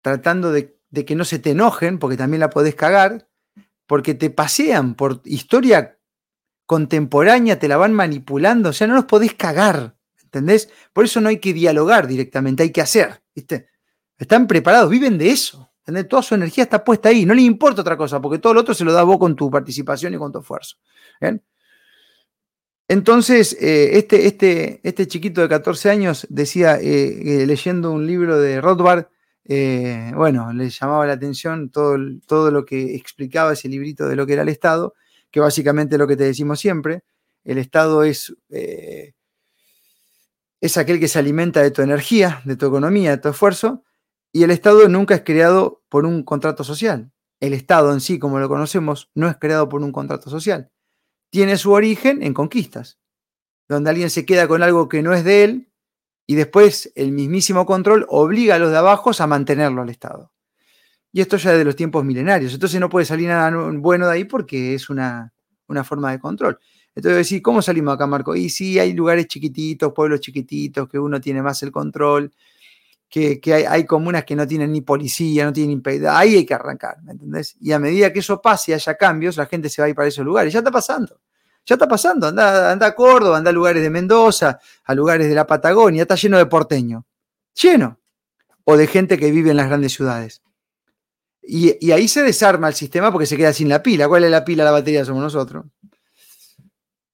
tratando 0.03 0.53
de, 0.53 0.79
que 1.07 1.15
no 1.15 1.25
se 1.25 1.39
te 1.39 1.51
enojen, 1.51 1.99
porque 1.99 2.17
también 2.17 2.41
la 2.41 2.51
podés 2.51 2.75
cagar, 2.75 3.29
porque 3.87 4.15
te 4.15 4.31
pasean 4.31 4.95
por 4.95 5.21
historia 5.25 5.99
contemporánea, 6.67 7.59
te 7.59 7.69
la 7.69 7.77
van 7.77 7.93
manipulando, 7.93 8.71
o 8.71 8.73
sea, 8.73 8.87
no 8.87 8.95
los 8.95 9.07
podés 9.07 9.35
cagar, 9.35 9.97
¿entendés? 10.23 10.71
Por 10.93 11.05
eso 11.05 11.21
no 11.21 11.29
hay 11.29 11.39
que 11.39 11.53
dialogar 11.53 12.07
directamente, 12.07 12.63
hay 12.63 12.71
que 12.71 12.81
hacer. 12.81 13.23
Están 14.17 14.47
preparados, 14.47 14.91
viven 14.91 15.19
de 15.19 15.31
eso, 15.31 15.70
Toda 16.09 16.23
su 16.23 16.35
energía 16.35 16.65
está 16.65 16.85
puesta 16.85 17.09
ahí, 17.09 17.27
no 17.27 17.35
le 17.35 17.43
importa 17.43 17.83
otra 17.83 17.97
cosa, 17.97 18.21
porque 18.21 18.39
todo 18.39 18.55
lo 18.55 18.61
otro 18.61 18.75
se 18.75 18.85
lo 18.85 18.93
da 18.93 19.03
vos 19.03 19.19
con 19.19 19.37
tu 19.37 19.51
participación 19.51 20.15
y 20.15 20.19
con 20.19 20.33
tu 20.33 20.41
esfuerzo. 20.41 20.77
Entonces, 22.91 23.57
eh, 23.61 23.99
este, 23.99 24.27
este, 24.27 24.81
este, 24.83 25.07
chiquito 25.07 25.41
de 25.43 25.49
14 25.49 25.91
años 25.91 26.27
decía, 26.29 26.77
eh, 26.81 27.45
leyendo 27.47 27.93
un 27.93 28.05
libro 28.05 28.41
de 28.41 28.61
Rothbard, 28.61 29.07
eh, 29.45 30.11
bueno, 30.17 30.53
le 30.53 30.71
llamaba 30.71 31.07
la 31.07 31.13
atención 31.13 31.71
todo, 31.71 31.97
todo 32.27 32.51
lo 32.51 32.65
que 32.65 32.97
explicaba 32.97 33.53
ese 33.53 33.69
librito 33.69 34.09
de 34.09 34.17
lo 34.17 34.27
que 34.27 34.33
era 34.33 34.43
el 34.43 34.49
Estado, 34.49 34.95
que 35.31 35.39
básicamente 35.39 35.95
es 35.95 36.01
lo 36.01 36.09
que 36.09 36.17
te 36.17 36.25
decimos 36.25 36.59
siempre, 36.59 37.05
el 37.45 37.59
Estado 37.59 38.03
es, 38.03 38.35
es 40.61 40.77
aquel 40.77 40.99
que 40.99 41.07
se 41.07 41.21
alimenta 41.21 41.63
de 41.63 41.71
tu 41.71 41.83
energía, 41.83 42.43
de 42.45 42.57
tu 42.57 42.67
economía, 42.67 43.13
de 43.13 43.19
tu 43.19 43.29
esfuerzo, 43.29 43.85
y 44.33 44.43
el 44.43 44.51
Estado 44.51 44.89
nunca 44.89 45.15
es 45.15 45.23
creado 45.23 45.83
por 45.89 46.07
un 46.07 46.23
contrato 46.23 46.65
social. 46.65 47.13
El 47.41 47.53
Estado 47.53 47.93
en 47.93 48.01
sí, 48.01 48.19
como 48.19 48.39
lo 48.39 48.49
conocemos, 48.49 49.11
no 49.15 49.29
es 49.29 49.37
creado 49.37 49.69
por 49.69 49.83
un 49.83 49.93
contrato 49.93 50.31
social 50.31 50.71
tiene 51.31 51.57
su 51.57 51.73
origen 51.73 52.23
en 52.23 52.35
conquistas, 52.35 52.99
donde 53.69 53.91
alguien 53.91 54.11
se 54.11 54.27
queda 54.27 54.49
con 54.49 54.63
algo 54.63 54.89
que 54.89 55.03
no 55.03 55.15
es 55.15 55.25
de 55.25 55.45
él 55.45 55.73
y 56.27 56.35
después 56.35 56.93
el 56.97 57.13
mismísimo 57.13 57.65
control 57.65 58.05
obliga 58.09 58.57
a 58.57 58.59
los 58.59 58.71
de 58.71 58.77
abajo 58.77 59.13
a 59.17 59.27
mantenerlo 59.27 59.83
al 59.83 59.91
Estado. 59.91 60.33
Y 61.13 61.21
esto 61.21 61.37
ya 61.37 61.53
de 61.53 61.65
los 61.65 61.75
tiempos 61.75 62.05
milenarios. 62.05 62.53
Entonces 62.53 62.79
no 62.79 62.89
puede 62.89 63.07
salir 63.07 63.29
nada 63.29 63.51
bueno 63.79 64.07
de 64.07 64.13
ahí 64.13 64.25
porque 64.25 64.75
es 64.75 64.91
una, 64.91 65.33
forma 65.85 66.13
de 66.13 66.21
control. 66.21 66.59
Entonces 66.95 67.19
decir, 67.19 67.43
¿cómo 67.43 67.63
salimos 67.63 67.95
acá, 67.95 68.07
Marco? 68.07 68.35
Y 68.35 68.49
sí, 68.49 68.79
hay 68.79 68.93
lugares 68.93 69.27
chiquititos, 69.27 69.93
pueblos 69.93 70.21
chiquititos, 70.21 70.89
que 70.89 70.99
uno 70.99 71.21
tiene 71.21 71.43
más 71.43 71.63
el 71.63 71.73
control, 71.73 72.33
que, 73.11 73.67
hay, 73.69 73.85
comunas 73.85 74.25
que 74.25 74.37
no 74.37 74.47
tienen 74.47 74.71
ni 74.71 74.83
policía, 74.83 75.45
no 75.45 75.53
tienen 75.53 75.83
ni 75.85 76.07
ahí 76.07 76.37
hay 76.37 76.47
que 76.47 76.55
arrancar, 76.55 77.03
¿me 77.03 77.13
entendés? 77.13 77.57
Y 77.61 77.73
a 77.73 77.81
medida 77.81 78.13
que 78.13 78.21
eso 78.21 78.41
pase 78.41 78.71
y 78.71 78.75
haya 78.75 78.95
cambios, 78.95 79.37
la 79.37 79.47
gente 79.47 79.69
se 79.69 79.83
va 79.83 79.87
a 79.87 79.89
ir 79.89 79.97
para 79.97 80.07
esos 80.07 80.25
lugares. 80.25 80.53
Ya 80.53 80.61
está 80.61 80.71
pasando, 80.71 81.21
ya 81.67 81.75
está 81.75 81.89
pasando. 81.89 82.29
Anda, 82.29 82.71
anda 82.71 82.87
a 82.87 82.95
Córdoba, 82.95 83.39
anda 83.39 83.51
a 83.51 83.53
lugares 83.53 83.83
de 83.83 83.91
Mendoza, 83.91 84.61
a 84.85 84.95
lugares 84.95 85.29
de 85.29 85.35
la 85.35 85.45
Patagonia, 85.45 86.03
está 86.03 86.15
lleno 86.15 86.39
de 86.39 86.47
porteño, 86.47 87.05
lleno, 87.61 87.99
o 88.63 88.77
de 88.77 88.87
gente 88.87 89.19
que 89.19 89.33
vive 89.33 89.51
en 89.51 89.57
las 89.57 89.67
grandes 89.67 89.93
ciudades. 89.93 90.43
Y, 91.43 91.85
y 91.85 91.91
ahí 91.91 92.07
se 92.07 92.23
desarma 92.23 92.69
el 92.69 92.75
sistema 92.75 93.11
porque 93.11 93.27
se 93.27 93.37
queda 93.37 93.53
sin 93.53 93.69
la 93.69 93.83
pila. 93.83 94.07
¿Cuál 94.07 94.23
es 94.23 94.31
la 94.31 94.45
pila? 94.45 94.63
La 94.63 94.71
batería 94.71 95.05
somos 95.05 95.23
nosotros 95.23 95.65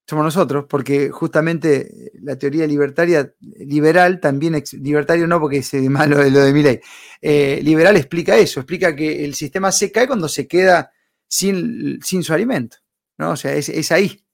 somos 0.08 0.24
nosotros, 0.24 0.66
porque 0.68 1.10
justamente 1.10 2.12
la 2.20 2.36
teoría 2.36 2.66
libertaria, 2.66 3.32
liberal 3.40 4.20
también, 4.20 4.62
libertario 4.80 5.26
no 5.26 5.40
porque 5.40 5.58
es 5.58 5.74
malo 5.90 6.22
lo 6.22 6.44
de 6.44 6.52
mi 6.52 6.62
ley, 6.62 6.80
eh, 7.20 7.60
liberal 7.62 7.96
explica 7.96 8.36
eso, 8.36 8.60
explica 8.60 8.94
que 8.94 9.24
el 9.24 9.34
sistema 9.34 9.72
se 9.72 9.90
cae 9.90 10.06
cuando 10.06 10.28
se 10.28 10.46
queda 10.46 10.92
sin, 11.26 12.00
sin 12.02 12.22
su 12.22 12.32
alimento, 12.32 12.76
¿no? 13.18 13.30
O 13.30 13.36
sea, 13.36 13.52
es, 13.54 13.90
ahí, 13.90 14.24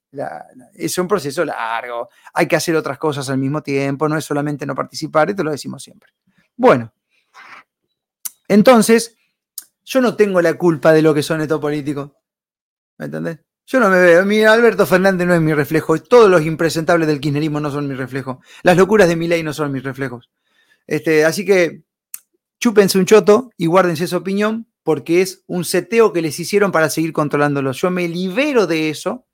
es 0.75 0.99
un 0.99 1.09
proceso 1.09 1.43
largo, 1.43 2.11
hay 2.35 2.47
que 2.47 2.57
hacer 2.57 2.77
otras 2.77 2.99
cosas 2.99 3.31
al 3.31 3.39
mismo 3.39 3.63
tiempo, 3.63 4.09
no 4.09 4.19
es 4.19 4.25
solamente 4.27 4.67
no 4.67 4.75
participar, 4.75 5.31
esto 5.31 5.43
lo 5.43 5.53
decimos 5.53 5.83
siempre. 5.83 6.13
Bueno, 6.55 6.93
entonces, 8.47 9.17
yo 9.85 10.03
no 10.03 10.17
tengo 10.17 10.43
la 10.43 10.53
culpa 10.55 10.93
de 10.93 11.01
lo 11.01 11.15
que 11.15 11.23
son 11.23 11.41
estos 11.41 11.61
políticos, 11.61 12.11
¿me 12.99 13.07
entendés? 13.07 13.39
Yo 13.67 13.81
no 13.81 13.89
me 13.89 14.01
veo. 14.01 14.25
Mi 14.25 14.43
Alberto 14.43 14.87
Fernández 14.87 15.27
no 15.27 15.35
es 15.35 15.41
mi 15.41 15.55
reflejo. 15.55 15.99
Todos 15.99 16.31
los 16.31 16.43
impresentables 16.43 17.09
del 17.09 17.21
kirchnerismo 17.21 17.61
no 17.61 17.71
son 17.71 17.89
mi 17.89 17.95
reflejo. 17.95 18.41
Las 18.63 18.77
locuras 18.77 19.09
de 19.09 19.17
mi 19.17 19.29
ley 19.29 19.43
no 19.43 19.53
son 19.53 19.73
mis 19.73 19.83
reflejos. 19.83 20.31
Este, 20.87 21.25
así 21.25 21.45
que 21.45 21.83
chúpense 22.59 22.99
un 22.99 23.07
choto 23.07 23.51
y 23.57 23.67
guárdense 23.67 24.05
esa 24.05 24.17
opinión 24.17 24.67
porque 24.83 25.23
es 25.23 25.45
un 25.47 25.65
seteo 25.65 26.13
que 26.13 26.23
les 26.23 26.39
hicieron 26.41 26.73
para 26.73 26.91
seguir 26.91 27.13
controlándolos. 27.13 27.81
Yo 27.81 27.91
me 27.91 28.09
libero 28.09 28.67
de 28.67 28.91
eso, 28.91 29.27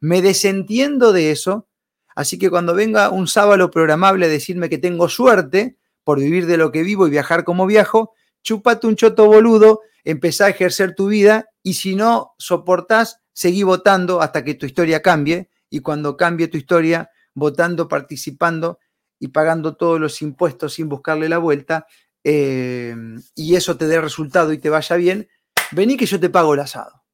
me 0.00 0.22
desentiendo 0.22 1.12
de 1.12 1.32
eso, 1.32 1.68
Así 2.14 2.38
que 2.38 2.50
cuando 2.50 2.74
venga 2.74 3.10
un 3.10 3.26
sábado 3.26 3.70
programable 3.70 4.26
a 4.26 4.28
decirme 4.28 4.68
que 4.68 4.78
tengo 4.78 5.08
suerte 5.08 5.76
por 6.04 6.18
vivir 6.18 6.46
de 6.46 6.56
lo 6.56 6.72
que 6.72 6.82
vivo 6.82 7.06
y 7.06 7.10
viajar 7.10 7.44
como 7.44 7.66
viajo, 7.66 8.12
chupate 8.42 8.86
un 8.86 8.96
choto 8.96 9.26
boludo, 9.26 9.80
empezá 10.04 10.46
a 10.46 10.50
ejercer 10.50 10.94
tu 10.94 11.06
vida 11.06 11.46
y 11.62 11.74
si 11.74 11.94
no 11.94 12.34
soportás, 12.38 13.20
seguí 13.32 13.62
votando 13.62 14.20
hasta 14.20 14.44
que 14.44 14.54
tu 14.54 14.66
historia 14.66 15.02
cambie 15.02 15.50
y 15.70 15.80
cuando 15.80 16.16
cambie 16.16 16.48
tu 16.48 16.58
historia, 16.58 17.10
votando, 17.34 17.88
participando 17.88 18.78
y 19.18 19.28
pagando 19.28 19.76
todos 19.76 20.00
los 20.00 20.20
impuestos 20.22 20.74
sin 20.74 20.88
buscarle 20.88 21.28
la 21.28 21.38
vuelta 21.38 21.86
eh, 22.24 22.94
y 23.34 23.56
eso 23.56 23.76
te 23.76 23.86
dé 23.86 24.00
resultado 24.00 24.52
y 24.52 24.58
te 24.58 24.70
vaya 24.70 24.96
bien, 24.96 25.28
vení 25.72 25.96
que 25.96 26.06
yo 26.06 26.20
te 26.20 26.30
pago 26.30 26.54
el 26.54 26.60
asado. 26.60 27.04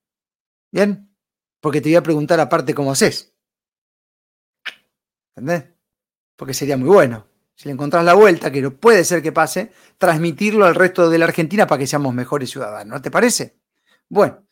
¿Bien? 0.70 1.14
Porque 1.61 1.81
te 1.81 1.88
voy 1.88 1.96
a 1.96 2.02
preguntar 2.02 2.40
aparte 2.40 2.74
cómo 2.74 2.92
haces. 2.92 3.35
¿Entendés? 5.35 5.70
Porque 6.37 6.54
sería 6.54 6.76
muy 6.76 6.88
bueno. 6.88 7.26
Si 7.54 7.66
le 7.68 7.72
encontrás 7.72 8.04
la 8.04 8.14
vuelta, 8.14 8.52
que 8.52 8.70
puede 8.70 9.04
ser 9.04 9.22
que 9.22 9.33
pase, 9.33 9.72
transmitirlo 9.98 10.64
al 10.64 10.76
resto 10.76 11.11
de 11.11 11.18
la 11.18 11.24
Argentina 11.24 11.66
para 11.66 11.81
que 11.81 11.87
seamos 11.87 12.14
mejores 12.14 12.50
ciudadanos. 12.50 12.87
¿No 12.87 13.02
te 13.02 13.11
parece? 13.11 13.59
Bueno, 14.09 14.46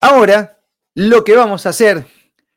ahora 0.00 0.59
lo 0.94 1.24
que 1.24 1.36
vamos 1.36 1.66
a 1.66 1.70
hacer, 1.70 2.06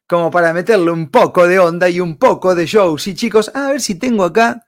como 0.08 0.32
para 0.32 0.54
meterle 0.54 0.92
un 0.92 1.10
poco 1.10 1.48
de 1.48 1.60
onda 1.60 1.90
y 1.90 2.00
un 2.00 2.18
poco 2.18 2.56
de 2.56 2.66
show, 2.66 2.98
sí 2.98 3.16
chicos, 3.16 3.52
a 3.56 3.70
ver 3.72 3.82
si 3.82 3.96
tengo 3.96 4.24
acá 4.24 4.66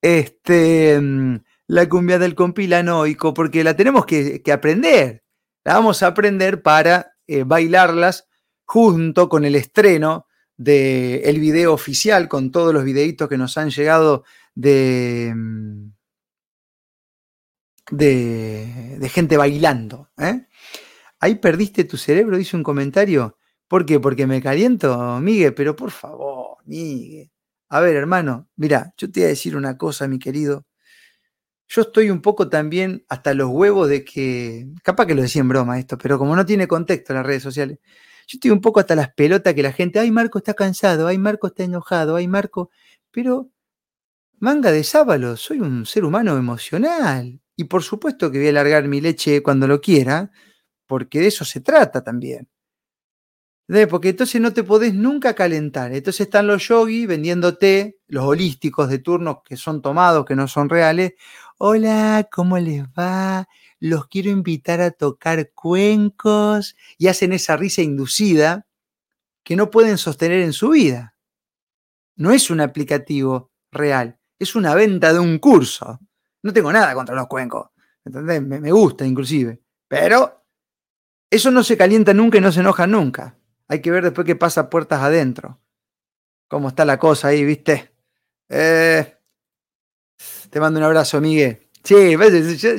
este, 0.00 0.98
mm, 1.00 1.36
la 1.68 1.88
cumbia 1.88 2.18
del 2.18 2.34
compilanoico, 2.34 3.34
porque 3.34 3.64
la 3.64 3.76
tenemos 3.76 4.06
que, 4.06 4.42
aprender. 4.52 5.24
La 5.64 5.74
vamos 5.74 6.02
a 6.02 6.08
aprender 6.08 6.62
para 6.62 7.14
eh, 7.26 7.44
bailarlas 7.44 8.28
junto 8.64 9.28
con 9.28 9.44
el 9.44 9.54
estreno 9.54 10.26
del 10.56 11.40
video 11.40 11.72
oficial 11.72 12.28
con 12.28 12.50
todos 12.50 12.74
los 12.74 12.84
videitos 12.84 13.28
que 13.28 13.38
nos 13.38 13.56
han 13.56 13.70
llegado 13.70 14.24
de, 14.54 15.32
mm, 15.34 15.92
de, 17.90 19.10
gente 19.10 19.36
bailando. 19.36 20.10
¿eh? 20.18 20.46
Ahí 21.20 21.36
perdiste 21.36 21.84
tu 21.84 21.96
cerebro, 21.96 22.36
dice 22.38 22.56
un 22.56 22.62
comentario. 22.62 23.38
¿Por 23.68 23.86
qué? 23.86 24.00
Porque 24.00 24.26
me 24.26 24.42
caliento, 24.42 25.20
Miguel, 25.20 25.54
pero 25.54 25.76
por 25.76 25.90
favor, 25.90 26.58
Miguel. 26.64 27.30
A 27.68 27.80
ver, 27.80 27.94
hermano, 27.96 28.48
mira, 28.56 28.92
yo 28.96 29.10
te 29.10 29.20
voy 29.20 29.26
a 29.26 29.28
decir 29.28 29.56
una 29.56 29.76
cosa, 29.78 30.08
mi 30.08 30.18
querido. 30.18 30.66
Yo 31.68 31.82
estoy 31.82 32.10
un 32.10 32.20
poco 32.20 32.48
también 32.48 33.04
hasta 33.08 33.32
los 33.32 33.48
huevos 33.48 33.88
de 33.88 34.04
que, 34.04 34.66
capaz 34.82 35.06
que 35.06 35.14
lo 35.14 35.22
decía 35.22 35.40
en 35.40 35.48
broma 35.48 35.78
esto, 35.78 35.96
pero 35.98 36.18
como 36.18 36.34
no 36.34 36.44
tiene 36.44 36.66
contexto 36.66 37.12
en 37.12 37.18
las 37.18 37.26
redes 37.26 37.44
sociales, 37.44 37.78
yo 38.26 38.36
estoy 38.36 38.50
un 38.50 38.60
poco 38.60 38.80
hasta 38.80 38.96
las 38.96 39.12
pelotas 39.14 39.54
que 39.54 39.62
la 39.62 39.72
gente, 39.72 40.00
ay, 40.00 40.10
Marco 40.10 40.38
está 40.38 40.54
cansado, 40.54 41.06
ay, 41.06 41.18
Marco 41.18 41.46
está 41.46 41.62
enojado, 41.62 42.16
ay, 42.16 42.26
Marco, 42.26 42.70
pero 43.12 43.50
manga 44.40 44.72
de 44.72 44.84
sábalo, 44.84 45.36
soy 45.36 45.60
un 45.60 45.86
ser 45.86 46.04
humano 46.04 46.36
emocional. 46.36 47.40
Y 47.56 47.64
por 47.64 47.82
supuesto 47.82 48.30
que 48.32 48.38
voy 48.38 48.48
a 48.48 48.52
largar 48.52 48.88
mi 48.88 49.00
leche 49.00 49.42
cuando 49.42 49.68
lo 49.68 49.80
quiera, 49.80 50.32
porque 50.90 51.20
de 51.20 51.28
eso 51.28 51.44
se 51.44 51.60
trata 51.60 52.02
también. 52.02 52.48
Porque 53.88 54.08
entonces 54.08 54.40
no 54.40 54.52
te 54.52 54.64
podés 54.64 54.92
nunca 54.92 55.36
calentar. 55.36 55.92
Entonces 55.92 56.22
están 56.22 56.48
los 56.48 56.66
yogis 56.66 57.06
vendiéndote, 57.06 58.00
los 58.08 58.24
holísticos 58.24 58.90
de 58.90 58.98
turno 58.98 59.44
que 59.44 59.56
son 59.56 59.80
tomados, 59.80 60.26
que 60.26 60.34
no 60.34 60.48
son 60.48 60.68
reales. 60.68 61.12
Hola, 61.58 62.28
¿cómo 62.32 62.58
les 62.58 62.82
va? 62.88 63.46
los 63.80 64.06
quiero 64.08 64.30
invitar 64.30 64.80
a 64.82 64.90
tocar 64.90 65.52
cuencos 65.52 66.76
y 66.98 67.08
hacen 67.08 67.32
esa 67.32 67.56
risa 67.56 67.80
inducida 67.80 68.66
que 69.42 69.56
no 69.56 69.70
pueden 69.70 69.96
sostener 69.96 70.42
en 70.42 70.52
su 70.52 70.70
vida. 70.70 71.16
No 72.16 72.30
es 72.30 72.50
un 72.50 72.60
aplicativo 72.60 73.50
real, 73.72 74.18
es 74.38 74.54
una 74.54 74.74
venta 74.74 75.12
de 75.12 75.18
un 75.18 75.38
curso. 75.38 75.98
No 76.42 76.52
tengo 76.52 76.72
nada 76.72 76.94
contra 76.94 77.14
los 77.14 77.26
cuencos, 77.26 77.70
¿entendés? 78.04 78.42
Me, 78.42 78.70
gusta 78.70 79.06
inclusive, 79.06 79.62
pero 79.88 80.39
eso 81.30 81.50
no 81.50 81.62
se 81.62 81.76
calienta 81.76 82.12
nunca 82.12 82.38
y 82.38 82.40
no 82.40 82.52
se 82.52 82.60
enoja 82.60 82.86
nunca. 82.86 83.36
Hay 83.68 83.80
que 83.80 83.90
ver 83.90 84.04
después 84.04 84.26
qué 84.26 84.34
pasa 84.34 84.68
puertas 84.68 85.00
adentro. 85.00 85.60
Cómo 86.48 86.68
está 86.68 86.84
la 86.84 86.98
cosa 86.98 87.28
ahí, 87.28 87.44
¿viste? 87.44 87.92
Eh, 88.48 89.16
te 90.50 90.60
mando 90.60 90.80
un 90.80 90.84
abrazo, 90.84 91.20
Miguel. 91.20 91.60
Sí, 91.82 91.94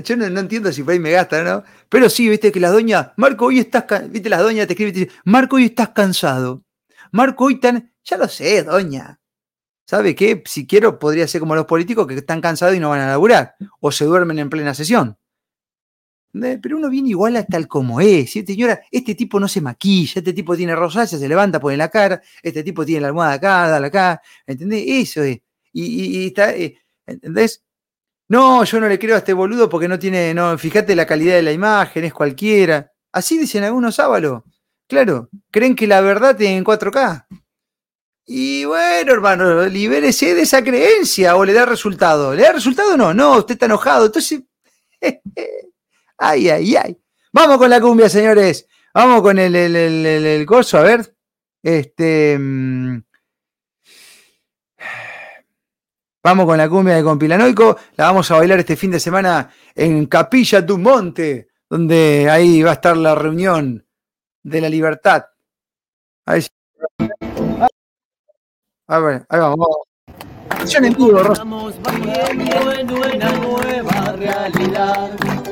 yo, 0.03 0.17
no, 0.17 0.39
entiendo 0.39 0.71
si 0.71 0.83
por 0.83 0.93
ahí 0.93 0.99
me 0.99 1.11
gasta, 1.11 1.41
¿no? 1.43 1.63
Pero 1.89 2.09
sí, 2.09 2.29
viste 2.29 2.51
que 2.51 2.59
la 2.59 2.69
doña, 2.69 3.13
Marco, 3.17 3.45
hoy 3.45 3.59
estás, 3.59 3.85
viste, 4.11 4.29
la 4.29 4.39
doña 4.39 4.67
te 4.67 4.73
escribe 4.73 4.89
y 4.89 4.93
te 4.93 4.99
dice, 4.99 5.11
Marco, 5.23 5.55
hoy 5.55 5.65
estás 5.65 5.89
cansado. 5.89 6.63
Marco, 7.11 7.45
hoy 7.45 7.59
tan, 7.59 7.93
ya 8.03 8.17
lo 8.17 8.27
sé, 8.27 8.63
doña. 8.63 9.19
¿Sabe 9.87 10.13
qué? 10.15 10.43
Si 10.45 10.67
quiero, 10.67 10.99
podría 10.99 11.27
ser 11.27 11.39
como 11.41 11.55
los 11.55 11.65
políticos 11.65 12.05
que 12.05 12.13
están 12.13 12.41
cansados 12.41 12.75
y 12.75 12.79
no 12.79 12.89
van 12.89 13.01
a 13.01 13.07
laburar, 13.07 13.55
o 13.79 13.91
se 13.91 14.05
duermen 14.05 14.39
en 14.39 14.49
plena 14.49 14.73
sesión. 14.73 15.17
Pero 16.33 16.77
uno 16.77 16.89
viene 16.89 17.09
igual 17.09 17.35
a 17.35 17.45
tal 17.45 17.67
como 17.67 17.99
es. 18.01 18.31
Señora, 18.31 18.81
este 18.89 19.15
tipo 19.15 19.39
no 19.39 19.47
se 19.47 19.61
maquilla, 19.61 20.13
este 20.15 20.33
tipo 20.33 20.55
tiene 20.55 20.75
rosácea, 20.75 21.19
se 21.19 21.27
levanta, 21.27 21.59
pone 21.59 21.77
la 21.77 21.89
cara, 21.89 22.21
este 22.41 22.63
tipo 22.63 22.85
tiene 22.85 23.01
la 23.01 23.07
almohada 23.07 23.33
acá, 23.33 23.67
dale 23.69 23.87
acá, 23.87 24.21
¿entendés? 24.45 24.83
Eso 24.87 25.23
es. 25.23 25.39
Y, 25.73 26.27
está, 26.27 26.55
eh, 26.55 26.77
¿entendés? 27.05 27.63
No, 28.29 28.63
yo 28.63 28.79
no 28.79 28.87
le 28.87 28.97
creo 28.97 29.15
a 29.15 29.19
este 29.19 29.33
boludo 29.33 29.69
porque 29.69 29.87
no 29.87 29.99
tiene, 29.99 30.33
no, 30.33 30.57
fíjate 30.57 30.95
la 30.95 31.05
calidad 31.05 31.35
de 31.35 31.41
la 31.41 31.51
imagen, 31.51 32.05
es 32.05 32.13
cualquiera. 32.13 32.91
Así 33.11 33.37
dicen 33.37 33.63
algunos 33.63 33.95
sábalos. 33.95 34.43
Claro, 34.87 35.29
creen 35.51 35.75
que 35.75 35.87
la 35.87 36.01
verdad 36.01 36.35
tiene 36.37 36.57
en 36.57 36.65
4K. 36.65 37.25
Y 38.25 38.63
bueno, 38.65 39.11
hermano, 39.11 39.65
libérese 39.65 40.33
de 40.33 40.43
esa 40.43 40.63
creencia 40.63 41.35
o 41.35 41.43
le 41.43 41.53
da 41.53 41.65
resultado. 41.65 42.33
¿Le 42.33 42.43
da 42.43 42.53
resultado 42.53 42.93
o 42.93 42.97
no? 42.97 43.13
No, 43.13 43.37
usted 43.39 43.55
está 43.55 43.65
enojado. 43.65 44.05
Entonces, 44.05 44.41
ay, 46.21 46.49
ay, 46.49 46.75
ay. 46.75 46.97
Vamos 47.33 47.57
con 47.57 47.69
la 47.69 47.81
cumbia, 47.81 48.09
señores. 48.09 48.67
Vamos 48.93 49.21
con 49.21 49.39
el, 49.39 49.55
el, 49.55 49.75
el, 49.75 50.47
a 50.73 50.81
ver. 50.81 51.15
Este. 51.63 52.37
Mm, 52.39 53.01
Vamos 56.23 56.45
con 56.45 56.57
la 56.57 56.69
cumbia 56.69 56.95
de 56.95 57.03
Compilanoico, 57.03 57.77
la 57.95 58.05
vamos 58.05 58.29
a 58.29 58.37
bailar 58.37 58.59
este 58.59 58.75
fin 58.75 58.91
de 58.91 58.99
semana 58.99 59.49
en 59.73 60.05
Capilla 60.05 60.63
Monte, 60.77 61.49
donde 61.67 62.29
ahí 62.29 62.61
va 62.61 62.71
a 62.71 62.73
estar 62.73 62.95
la 62.95 63.15
reunión 63.15 63.83
de 64.43 64.61
la 64.61 64.69
libertad. 64.69 65.25
Ahí, 66.27 66.45
a 68.87 68.99
ver, 68.99 69.25
ahí 69.29 69.39
vamos. 69.39 69.67
Estamos 70.59 71.73
en 71.87 72.91
una 72.91 73.31
nueva 73.39 74.11
realidad. 74.13 75.50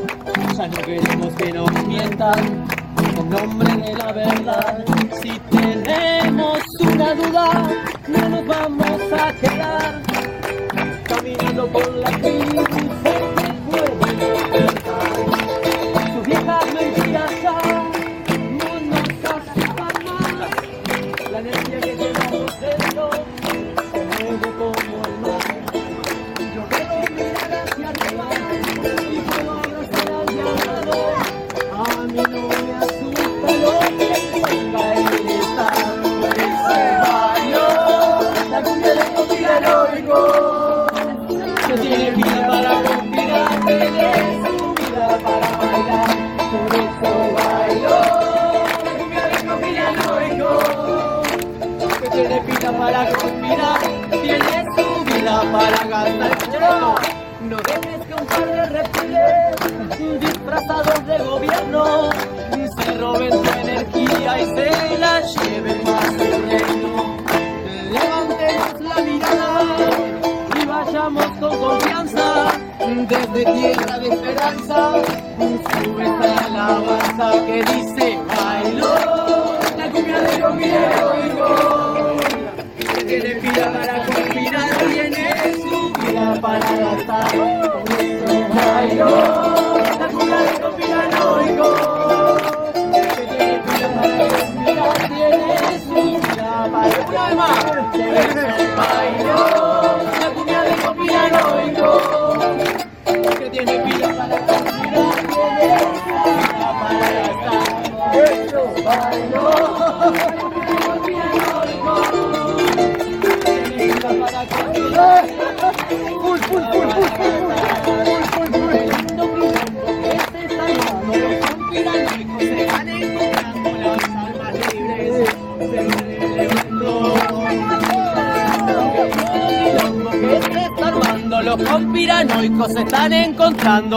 Ya 0.58 0.68
no 0.68 0.78
queremos 0.78 1.34
que 1.36 1.52
nos 1.54 1.72
mientan 1.86 2.66
en 3.04 3.30
nombre 3.30 3.76
de 3.78 3.94
la 3.96 4.12
verdad. 4.12 4.86
Si 5.22 5.40
tenemos 5.52 6.60
una 6.82 7.14
duda, 7.16 7.70
no 8.08 8.30
nos 8.30 8.48
vamos 8.48 9.02
a 9.14 9.34
quedar 9.34 10.02
caminando 11.08 11.68
por 11.68 11.96
la 11.96 12.12
calle 12.12 13.09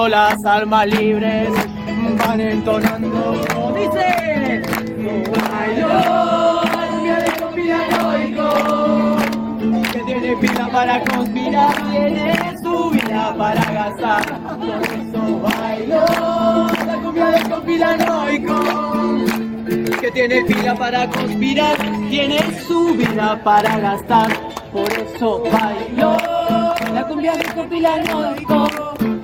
las 0.08 0.44
almas 0.44 0.86
libres, 0.86 1.50
van 2.18 2.40
entonando, 2.40 3.34
dice, 3.74 4.62
que 9.92 10.00
tiene 10.06 10.36
pila 10.36 10.68
para 10.72 11.04
conspirar, 11.04 11.74
tiene 11.90 12.58
su 12.62 12.90
vida 12.90 13.34
para 13.36 13.64
gastar. 13.72 14.24
Por 14.58 14.82
eso 14.92 15.40
bailó 15.40 16.06
la 16.86 16.94
cumbia 17.02 17.26
del 17.26 17.48
conspiranoico. 17.48 18.60
Que 20.00 20.10
tiene 20.10 20.42
pila 20.44 20.74
para 20.74 21.08
conspirar, 21.08 21.76
tiene 22.10 22.60
su 22.66 22.94
vida 22.94 23.40
para 23.44 23.78
gastar. 23.78 24.30
Por 24.72 24.90
eso 24.92 25.42
bailó 25.52 26.16
la 26.92 27.06
cumbia 27.06 27.32
del 27.36 27.54
conspiranoico. 27.54 29.21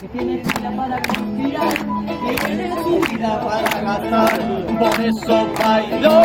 Que 0.00 0.08
tiene 0.08 0.38
pila 0.38 0.70
para 0.76 1.02
conspirar, 1.02 1.74
tiene 2.46 2.74
su 2.82 3.00
vida 3.00 3.40
para 3.44 3.80
gastar. 3.82 4.32
Por 4.78 5.00
eso 5.04 5.52
bailó 5.58 6.22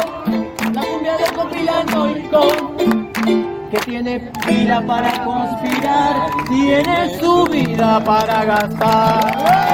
la 0.73 0.81
cumbia 0.81 1.17
del 1.17 1.33
conspiranoico 1.33 2.41
que 3.69 3.77
tiene 3.79 4.31
pila 4.47 4.81
para 4.87 5.25
conspirar, 5.25 6.29
tiene 6.47 7.19
su 7.19 7.45
vida 7.47 8.01
para 8.01 8.45
gastar. 8.45 9.65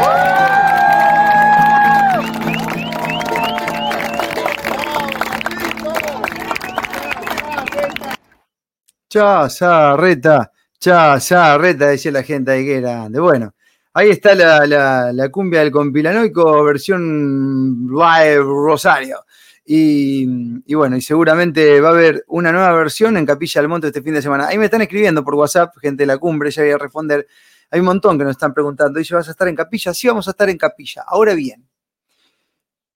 Chazarreta, 9.09 10.51
chazarreta, 10.79 11.85
decía 11.85 12.11
la 12.11 12.23
gente 12.23 12.51
ahí 12.51 12.65
que 12.65 12.81
grande. 12.81 13.19
Bueno, 13.19 13.53
ahí 13.93 14.09
está 14.09 14.35
la, 14.35 15.11
la, 15.13 15.29
cumbia 15.29 15.59
del 15.59 15.71
compilanoico 15.71 16.63
versión 16.63 17.87
live 17.87 18.37
Rosario. 18.37 19.25
Y, 19.65 20.73
bueno, 20.73 20.97
y 20.97 21.01
seguramente 21.01 21.79
va 21.79 21.89
a 21.89 21.91
haber 21.91 22.25
una 22.27 22.51
nueva 22.51 22.73
versión 22.73 23.15
en 23.15 23.25
Capilla 23.25 23.61
del 23.61 23.69
Monte 23.69 23.87
este 23.87 24.01
fin 24.01 24.13
de 24.13 24.21
semana. 24.21 24.47
Ahí 24.47 24.57
me 24.57 24.65
están 24.65 24.81
escribiendo 24.81 25.23
por 25.23 25.35
WhatsApp, 25.35 25.75
gente 25.79 26.03
de 26.03 26.07
la 26.07 26.17
cumbre, 26.17 26.51
ya 26.51 26.63
voy 26.63 26.71
a 26.71 26.77
responder. 26.77 27.27
Hay 27.69 27.79
un 27.79 27.85
montón 27.85 28.17
que 28.17 28.25
nos 28.25 28.31
están 28.31 28.53
preguntando. 28.53 28.99
¿Y 28.99 29.07
vas 29.11 29.27
a 29.27 29.31
estar 29.31 29.47
en 29.47 29.55
Capilla? 29.55 29.93
Sí, 29.93 30.07
vamos 30.07 30.27
a 30.27 30.31
estar 30.31 30.49
en 30.49 30.57
Capilla. 30.57 31.03
Ahora 31.07 31.35
bien, 31.35 31.65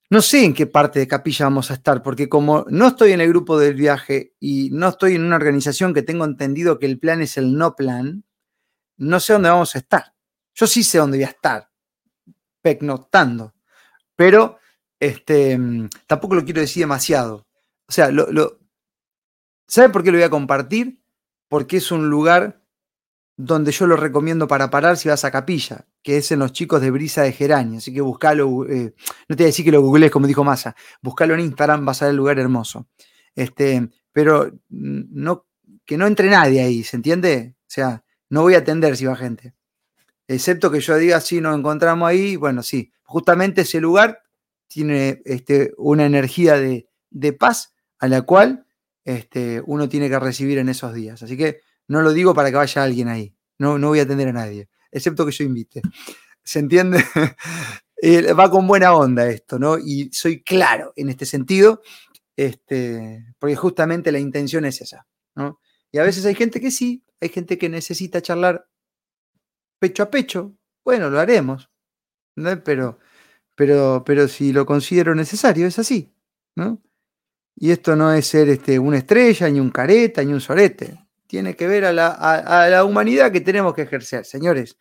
no 0.09 0.21
sé 0.21 0.43
en 0.43 0.53
qué 0.53 0.67
parte 0.67 0.99
de 0.99 1.07
Capilla 1.07 1.45
vamos 1.45 1.71
a 1.71 1.75
estar, 1.75 2.03
porque 2.03 2.27
como 2.27 2.65
no 2.69 2.87
estoy 2.87 3.13
en 3.13 3.21
el 3.21 3.29
grupo 3.29 3.57
del 3.57 3.75
viaje 3.75 4.33
y 4.39 4.69
no 4.71 4.89
estoy 4.89 5.15
en 5.15 5.23
una 5.23 5.35
organización 5.37 5.93
que 5.93 6.01
tengo 6.01 6.25
entendido 6.25 6.77
que 6.77 6.87
el 6.87 6.99
plan 6.99 7.21
es 7.21 7.37
el 7.37 7.55
no 7.55 7.75
plan, 7.75 8.23
no 8.97 9.19
sé 9.19 9.33
dónde 9.33 9.49
vamos 9.49 9.75
a 9.75 9.79
estar. 9.79 10.14
Yo 10.55 10.67
sí 10.67 10.83
sé 10.83 10.97
dónde 10.97 11.17
voy 11.17 11.25
a 11.25 11.29
estar, 11.29 11.69
pecnotando. 12.61 13.53
Pero 14.15 14.57
este, 14.99 15.59
tampoco 16.07 16.35
lo 16.35 16.43
quiero 16.43 16.61
decir 16.61 16.81
demasiado. 16.81 17.45
O 17.87 17.91
sea, 17.91 18.09
lo, 18.09 18.31
lo, 18.31 18.59
¿sabe 19.67 19.89
por 19.89 20.03
qué 20.03 20.11
lo 20.11 20.17
voy 20.17 20.23
a 20.25 20.29
compartir? 20.29 21.01
Porque 21.47 21.77
es 21.77 21.91
un 21.91 22.09
lugar 22.09 22.65
donde 23.37 23.71
yo 23.71 23.85
lo 23.85 23.97
recomiendo 23.97 24.47
para 24.47 24.69
parar 24.69 24.97
si 24.97 25.09
vas 25.09 25.25
a 25.25 25.31
Capilla, 25.31 25.85
que 26.01 26.17
es 26.17 26.31
en 26.31 26.39
los 26.39 26.53
chicos 26.53 26.81
de 26.81 26.91
Brisa 26.91 27.23
de 27.23 27.33
Gerania. 27.33 27.79
Así 27.79 27.93
que 27.93 28.01
buscalo, 28.01 28.65
eh, 28.69 28.93
no 29.27 29.35
te 29.35 29.43
voy 29.43 29.43
a 29.43 29.47
decir 29.47 29.65
que 29.65 29.71
lo 29.71 29.81
googlees 29.81 30.11
como 30.11 30.27
dijo 30.27 30.43
Massa, 30.43 30.75
buscalo 31.01 31.33
en 31.33 31.41
Instagram, 31.41 31.85
vas 31.85 32.01
a 32.01 32.05
ver 32.05 32.11
el 32.11 32.17
lugar 32.17 32.39
hermoso. 32.39 32.87
Este, 33.35 33.89
pero 34.13 34.49
no, 34.69 35.45
que 35.85 35.97
no 35.97 36.07
entre 36.07 36.29
nadie 36.29 36.61
ahí, 36.61 36.83
¿se 36.83 36.95
entiende? 36.95 37.55
O 37.59 37.65
sea, 37.67 38.03
no 38.29 38.43
voy 38.43 38.55
a 38.55 38.59
atender 38.59 38.95
si 38.95 39.05
va 39.05 39.15
gente. 39.15 39.53
Excepto 40.27 40.71
que 40.71 40.79
yo 40.79 40.97
diga, 40.97 41.21
sí, 41.21 41.39
nos 41.39 41.57
encontramos 41.57 42.09
ahí, 42.09 42.35
bueno, 42.35 42.63
sí, 42.63 42.91
justamente 43.03 43.61
ese 43.61 43.79
lugar 43.79 44.23
tiene 44.67 45.21
este, 45.25 45.73
una 45.77 46.05
energía 46.05 46.57
de, 46.57 46.87
paz 47.39 47.73
a 47.99 48.07
la 48.07 48.23
cual 48.23 48.65
este, 49.03 49.61
uno 49.65 49.87
tiene 49.87 50.09
que 50.09 50.19
recibir 50.19 50.57
en 50.57 50.69
esos 50.69 50.93
días. 50.93 51.21
Así 51.21 51.37
que 51.37 51.61
no 51.87 52.01
lo 52.01 52.11
digo 52.11 52.33
para 52.33 52.49
que 52.49 52.57
vaya 52.57 52.83
alguien 52.83 53.07
ahí. 53.07 53.35
No, 53.57 53.77
no 53.77 53.89
voy 53.89 53.99
a 53.99 54.03
atender 54.03 54.27
a 54.29 54.33
nadie, 54.33 54.69
excepto 54.91 55.25
que 55.25 55.31
yo 55.31 55.43
invite. 55.43 55.81
¿Se 56.43 56.59
entiende? 56.59 57.03
Eh, 58.01 58.33
va 58.33 58.51
con 58.51 58.67
buena 58.67 58.93
onda 58.93 59.27
esto, 59.29 59.57
¿no? 59.57 59.77
Y 59.79 60.09
soy 60.11 60.43
claro 60.43 60.91
en 60.97 61.09
este 61.09 61.25
sentido, 61.25 61.81
este, 62.35 63.25
porque 63.39 63.55
justamente 63.55 64.11
la 64.11 64.19
intención 64.19 64.65
es 64.65 64.81
esa. 64.81 65.07
Y 65.91 65.97
a 65.97 66.03
veces 66.03 66.25
hay 66.25 66.35
gente 66.35 66.59
que 66.59 66.71
sí, 66.71 67.05
hay 67.21 67.29
gente 67.29 67.57
que 67.57 67.69
necesita 67.69 68.21
charlar 68.21 68.67
pecho 69.87 70.03
a 70.03 70.09
pecho. 70.09 70.55
Bueno, 70.83 71.09
lo 71.09 71.19
haremos, 71.19 71.69
¿no? 72.35 72.63
Pero 72.63 72.99
pero, 73.55 74.03
pero 74.05 74.27
si 74.27 74.51
lo 74.51 74.65
considero 74.65 75.15
necesario, 75.15 75.65
es 75.65 75.79
así, 75.79 76.13
¿no? 76.55 76.81
Y 77.55 77.71
esto 77.71 77.95
no 77.95 78.11
es 78.13 78.27
ser 78.27 78.49
este, 78.49 78.77
una 78.77 78.97
estrella, 78.97 79.49
ni 79.49 79.61
un 79.61 79.71
careta, 79.71 80.21
ni 80.23 80.33
un 80.33 80.41
sorete. 80.41 81.07
Tiene 81.25 81.55
que 81.55 81.67
ver 81.67 81.85
a 81.85 81.93
la, 81.93 82.09
a, 82.09 82.69
la 82.69 82.83
humanidad 82.83 83.31
que 83.31 83.39
tenemos 83.39 83.73
que 83.73 83.83
ejercer, 83.83 84.25
señores. 84.25 84.77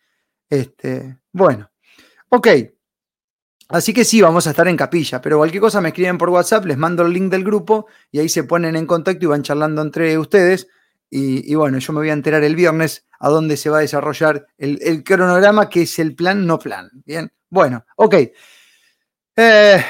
Este, 0.49 1.17
bueno, 1.31 1.71
ok. 2.29 2.47
Así 3.69 3.93
que 3.93 4.03
sí, 4.03 4.21
vamos 4.21 4.45
a 4.45 4.51
estar 4.51 4.67
en 4.67 4.77
capilla, 4.77 5.21
pero 5.21 5.37
cualquier 5.37 5.61
cosa 5.61 5.81
me 5.81 5.89
escriben 5.89 6.17
por 6.17 6.29
WhatsApp, 6.29 6.65
les 6.65 6.77
mando 6.77 7.03
el 7.03 7.13
link 7.13 7.31
del 7.31 7.43
grupo 7.43 7.87
y 8.11 8.19
ahí 8.19 8.29
se 8.29 8.43
ponen 8.43 8.75
en 8.75 8.85
contacto 8.85 9.25
y 9.25 9.27
van 9.27 9.41
charlando 9.41 9.81
entre 9.81 10.17
ustedes. 10.19 10.67
Y, 11.09 11.49
y 11.49 11.55
bueno, 11.55 11.79
yo 11.79 11.93
me 11.93 11.99
voy 11.99 12.09
a 12.09 12.13
enterar 12.13 12.43
el 12.43 12.55
viernes 12.55 13.07
a 13.25 13.29
dónde 13.29 13.57
se 13.57 13.71
va 13.71 13.79
a 13.79 13.81
desarrollar 13.81 14.45
el, 14.55 15.03
cronograma, 15.03 15.67
que 15.67 15.81
es 15.81 15.97
el 15.97 16.13
plan, 16.13 16.45
no 16.45 16.59
plan. 16.59 16.91
Bien, 17.07 17.33
bueno, 17.49 17.83
ok. 17.95 18.15
Eh, 19.35 19.83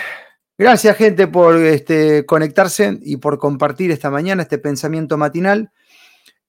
gracias, 0.58 0.96
gente, 0.96 1.28
por 1.28 1.58
este, 1.58 2.26
conectarse 2.26 2.98
y 3.02 3.18
por 3.18 3.38
compartir 3.38 3.92
esta 3.92 4.10
mañana 4.10 4.44
este 4.44 4.58
pensamiento 4.58 5.18
matinal. 5.18 5.74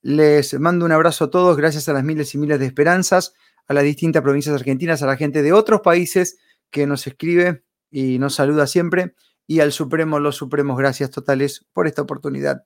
Les 0.01 0.61
mando 0.61 0.85
un 0.85 0.93
abrazo 0.93 1.25
a 1.25 1.31
todos, 1.31 1.57
gracias 1.57 1.89
a 1.89 1.93
las 1.93 2.05
miles 2.05 2.33
y 2.37 2.39
miles 2.39 2.61
de 2.61 2.67
esperanzas, 2.67 3.35
a 3.67 3.75
las 3.75 3.83
distintas 3.83 4.23
provincias 4.23 4.55
argentinas, 4.55 5.03
a 5.03 5.07
la 5.07 5.17
gente 5.17 5.43
de 5.43 5.53
otros 5.53 5.81
países 5.81 6.39
que 6.71 6.87
nos 6.87 7.05
escribe 7.09 7.65
y 7.91 8.21
nos 8.21 8.37
saluda 8.37 8.69
siempre, 8.69 9.17
y 9.49 9.59
al 9.59 9.73
Supremo, 9.73 10.21
los 10.21 10.37
Supremos, 10.37 10.79
gracias 10.79 11.11
totales 11.11 11.67
por 11.73 11.89
esta 11.89 12.03
oportunidad 12.03 12.65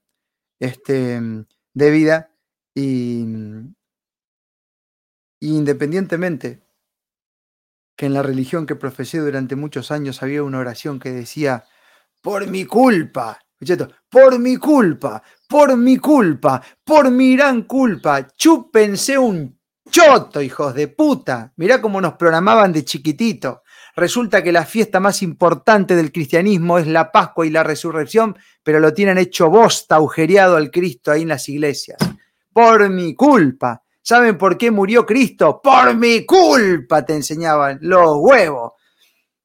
este, 0.58 1.22
de 1.72 1.90
vida. 1.90 2.34
Y 2.74 3.24
independientemente 5.40 6.62
que 7.96 8.06
en 8.06 8.14
la 8.14 8.22
religión 8.22 8.66
que 8.66 8.76
profesé 8.76 9.18
durante 9.18 9.56
muchos 9.56 9.90
años 9.90 10.22
había 10.22 10.42
una 10.42 10.58
oración 10.58 10.98
que 10.98 11.10
decía, 11.10 11.64
por 12.20 12.46
mi 12.46 12.64
culpa, 12.64 13.38
por 14.08 14.38
mi 14.38 14.56
culpa, 14.56 15.22
por 15.48 15.76
mi 15.76 15.98
culpa, 15.98 16.62
por 16.84 17.10
mi 17.10 17.36
gran 17.36 17.62
culpa, 17.62 18.26
chúpense 18.36 19.18
un 19.18 19.58
choto, 19.90 20.40
hijos 20.40 20.74
de 20.74 20.88
puta. 20.88 21.52
Mirá 21.56 21.80
cómo 21.80 22.00
nos 22.00 22.14
programaban 22.14 22.72
de 22.72 22.84
chiquitito. 22.84 23.62
Resulta 23.96 24.42
que 24.42 24.52
la 24.52 24.64
fiesta 24.64 25.00
más 25.00 25.22
importante 25.22 25.96
del 25.96 26.12
cristianismo 26.12 26.78
es 26.78 26.86
la 26.86 27.10
Pascua 27.10 27.46
y 27.46 27.50
la 27.50 27.64
resurrección, 27.64 28.36
pero 28.62 28.80
lo 28.80 28.94
tienen 28.94 29.18
hecho 29.18 29.50
bosta, 29.50 29.96
agujereado 29.96 30.56
al 30.56 30.70
Cristo 30.70 31.10
ahí 31.10 31.22
en 31.22 31.28
las 31.28 31.48
iglesias. 31.48 31.98
Por 32.52 32.88
mi 32.88 33.14
culpa. 33.14 33.82
¿Saben 34.10 34.36
por 34.36 34.58
qué 34.58 34.72
murió 34.72 35.06
Cristo? 35.06 35.60
Por 35.62 35.94
mi 35.94 36.26
culpa, 36.26 37.04
te 37.04 37.14
enseñaban 37.14 37.78
los 37.80 38.16
huevos. 38.18 38.72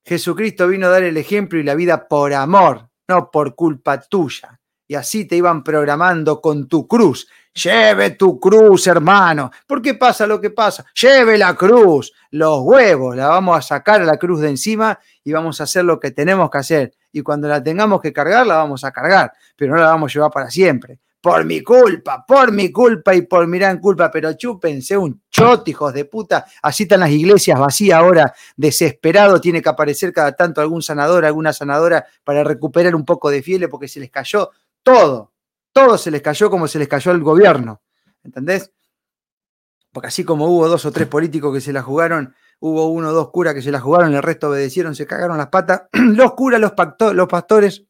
Jesucristo 0.04 0.68
vino 0.68 0.88
a 0.88 0.90
dar 0.90 1.04
el 1.04 1.18
ejemplo 1.18 1.60
y 1.60 1.64
la 1.64 1.76
vida 1.76 2.08
por 2.08 2.34
amor, 2.34 2.90
no 3.08 3.30
por 3.30 3.54
culpa 3.54 4.02
tuya. 4.02 4.60
Y 4.88 4.96
así 4.96 5.26
te 5.26 5.36
iban 5.36 5.64
programando 5.64 6.42
con 6.42 6.68
tu 6.68 6.88
cruz. 6.88 7.28
Lleve 7.54 8.10
tu 8.16 8.40
cruz, 8.40 8.88
hermano. 8.88 9.52
¿Por 9.68 9.84
qué 9.84 9.94
pasa 9.94 10.26
lo 10.26 10.42
que 10.42 10.50
pasa? 10.50 10.84
Lleve 11.00 11.38
la 11.38 11.54
cruz, 11.54 12.12
los 12.32 12.62
huevos, 12.62 13.16
la 13.16 13.28
vamos 13.28 13.60
a 13.60 13.62
sacar 13.62 14.02
a 14.02 14.06
la 14.06 14.18
cruz 14.18 14.42
de 14.42 14.50
encima 14.50 14.98
y 15.24 15.32
vamos 15.32 15.62
a 15.62 15.66
hacer 15.66 15.86
lo 15.86 16.00
que 16.00 16.10
tenemos 16.10 16.50
que 16.50 16.58
hacer. 16.58 16.94
Y 17.12 17.22
cuando 17.22 17.48
la 17.48 17.62
tengamos 17.62 18.02
que 18.02 18.12
cargar, 18.12 18.48
la 18.48 18.56
vamos 18.56 18.84
a 18.84 18.92
cargar, 18.92 19.32
pero 19.56 19.76
no 19.76 19.80
la 19.80 19.90
vamos 19.90 20.12
a 20.12 20.14
llevar 20.16 20.32
para 20.32 20.50
siempre. 20.50 21.02
Por 21.26 21.44
mi 21.44 21.64
culpa, 21.64 22.24
por 22.24 22.52
mi 22.52 22.72
culpa 22.72 23.16
y 23.16 23.24
por 23.24 23.48
mi 23.48 23.58
gran 23.58 23.80
culpa, 23.80 24.12
pero 24.12 24.34
chúpense 24.34 24.96
un 24.96 25.24
chot, 25.32 25.68
hijos 25.68 25.92
de 25.92 26.06
puta. 26.06 26.46
Así 26.62 26.84
están 26.84 27.00
las 27.00 27.10
iglesias 27.10 27.60
vacías 27.60 27.98
ahora, 27.98 28.32
desesperado. 28.56 29.42
Tiene 29.42 29.60
que 29.60 29.70
aparecer 29.70 30.14
cada 30.14 30.34
tanto 30.34 30.62
algún 30.62 30.84
sanador, 30.84 31.26
alguna 31.26 31.52
sanadora 31.52 32.06
para 32.24 32.44
recuperar 32.44 32.94
un 32.94 33.04
poco 33.06 33.32
de 33.32 33.42
fieles 33.42 33.70
porque 33.70 33.88
se 33.88 34.00
les 34.00 34.12
cayó 34.12 34.52
todo. 34.84 35.32
Todo 35.74 35.98
se 35.98 36.12
les 36.12 36.22
cayó 36.22 36.52
como 36.52 36.68
se 36.68 36.78
les 36.78 36.88
cayó 36.88 37.10
al 37.10 37.24
gobierno. 37.24 37.82
¿Entendés? 38.24 38.72
Porque 39.92 40.10
así 40.10 40.24
como 40.24 40.46
hubo 40.46 40.68
dos 40.68 40.86
o 40.86 40.92
tres 40.92 41.08
políticos 41.08 41.52
que 41.52 41.60
se 41.60 41.74
la 41.74 41.82
jugaron, 41.82 42.36
hubo 42.60 42.86
uno 42.90 43.10
o 43.10 43.14
dos 43.14 43.32
curas 43.32 43.56
que 43.56 43.64
se 43.64 43.72
la 43.72 43.80
jugaron, 43.80 44.14
el 44.14 44.22
resto 44.22 44.50
obedecieron, 44.50 44.94
se 44.94 45.08
cagaron 45.08 45.40
las 45.40 45.48
patas. 45.48 45.86
Los 45.92 46.36
curas, 46.36 46.62
los, 46.62 46.74
los 47.16 47.28
pastores, 47.28 47.84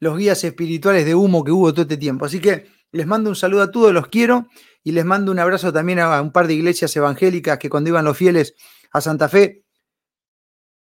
los 0.00 0.16
guías 0.16 0.42
espirituales 0.44 1.04
de 1.04 1.14
humo 1.14 1.44
que 1.44 1.52
hubo 1.52 1.72
todo 1.72 1.82
este 1.82 1.96
tiempo. 1.96 2.24
Así 2.24 2.40
que 2.40 2.66
les 2.92 3.06
mando 3.06 3.30
un 3.30 3.36
saludo 3.36 3.62
a 3.62 3.70
todos, 3.70 3.92
los 3.92 4.08
quiero 4.08 4.48
y 4.82 4.92
les 4.92 5.04
mando 5.04 5.32
un 5.32 5.38
abrazo 5.38 5.72
también 5.72 5.98
a 5.98 6.20
un 6.22 6.32
par 6.32 6.46
de 6.46 6.54
iglesias 6.54 6.94
evangélicas 6.96 7.58
que 7.58 7.68
cuando 7.68 7.90
iban 7.90 8.04
los 8.04 8.16
fieles 8.16 8.54
a 8.92 9.00
Santa 9.00 9.28
Fe 9.28 9.64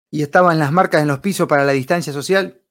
y 0.10 0.22
estaban 0.24 0.60
las 0.60 0.72
marcas 0.72 1.02
en 1.02 1.08
los 1.08 1.20
pisos 1.20 1.48
para 1.48 1.64
la 1.64 1.72
distancia 1.72 2.12
social, 2.12 2.62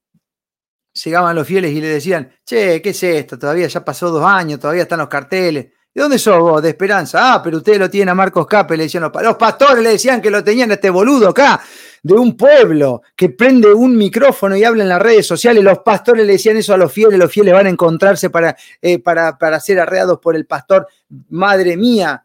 llegaban 0.93 1.34
los 1.36 1.47
fieles 1.47 1.72
y 1.72 1.80
le 1.80 1.88
decían, 1.88 2.32
che, 2.45 2.82
¿qué 2.82 2.91
es 2.91 3.03
esto? 3.03 3.38
Todavía 3.38 3.66
ya 3.68 3.84
pasó 3.84 4.11
dos 4.11 4.24
años, 4.24 4.61
todavía 4.61 4.82
están 4.82 4.99
los 4.99 5.09
carteles. 5.09 5.72
¿De 5.93 6.03
dónde 6.03 6.18
sos 6.18 6.38
vos? 6.38 6.62
De 6.62 6.68
Esperanza. 6.68 7.34
Ah, 7.34 7.43
pero 7.43 7.59
ustedes 7.59 7.78
lo 7.78 7.91
tienen 7.91 8.11
a 8.11 8.14
Marcos 8.14 8.47
Cape, 8.47 8.76
le 8.76 8.84
decían 8.84 9.03
los, 9.03 9.22
los 9.22 9.36
pastores, 9.36 9.82
le 9.82 9.91
decían 9.91 10.20
que 10.20 10.30
lo 10.30 10.45
tenían 10.45 10.70
a 10.70 10.74
este 10.74 10.91
boludo 10.91 11.28
acá, 11.28 11.61
de 12.03 12.14
un 12.14 12.36
pueblo, 12.36 13.03
que 13.16 13.30
prende 13.30 13.72
un 13.72 13.96
micrófono 13.96 14.57
y 14.57 14.64
habla 14.64 14.82
en 14.82 14.88
las 14.88 15.03
redes 15.03 15.26
sociales. 15.26 15.62
Los 15.62 15.80
pastores 15.80 16.26
le 16.26 16.32
decían 16.32 16.57
eso 16.57 16.74
a 16.74 16.76
los 16.76 16.92
fieles, 16.92 17.18
los 17.18 17.32
fieles 17.32 17.55
van 17.55 17.66
a 17.66 17.70
encontrarse 17.70 18.30
para, 18.30 18.57
eh, 18.80 18.98
para, 18.98 19.36
para 19.38 19.61
ser 19.61 19.80
arreados 19.80 20.18
por 20.18 20.36
el 20.36 20.46
pastor. 20.46 20.88
Madre 21.28 21.76
mía, 21.76 22.24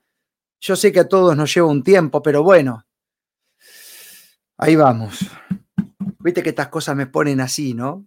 yo 0.60 0.76
sé 0.76 0.92
que 0.92 1.02
a 1.02 1.08
todos 1.08 1.36
nos 1.36 1.54
lleva 1.54 1.68
un 1.68 1.84
tiempo, 1.84 2.22
pero 2.22 2.44
bueno, 2.44 2.86
ahí 4.58 4.76
vamos. 4.76 5.20
Viste 6.20 6.42
que 6.42 6.50
estas 6.50 6.70
cosas 6.70 6.96
me 6.96 7.08
ponen 7.08 7.40
así, 7.42 7.74
¿no? 7.74 8.06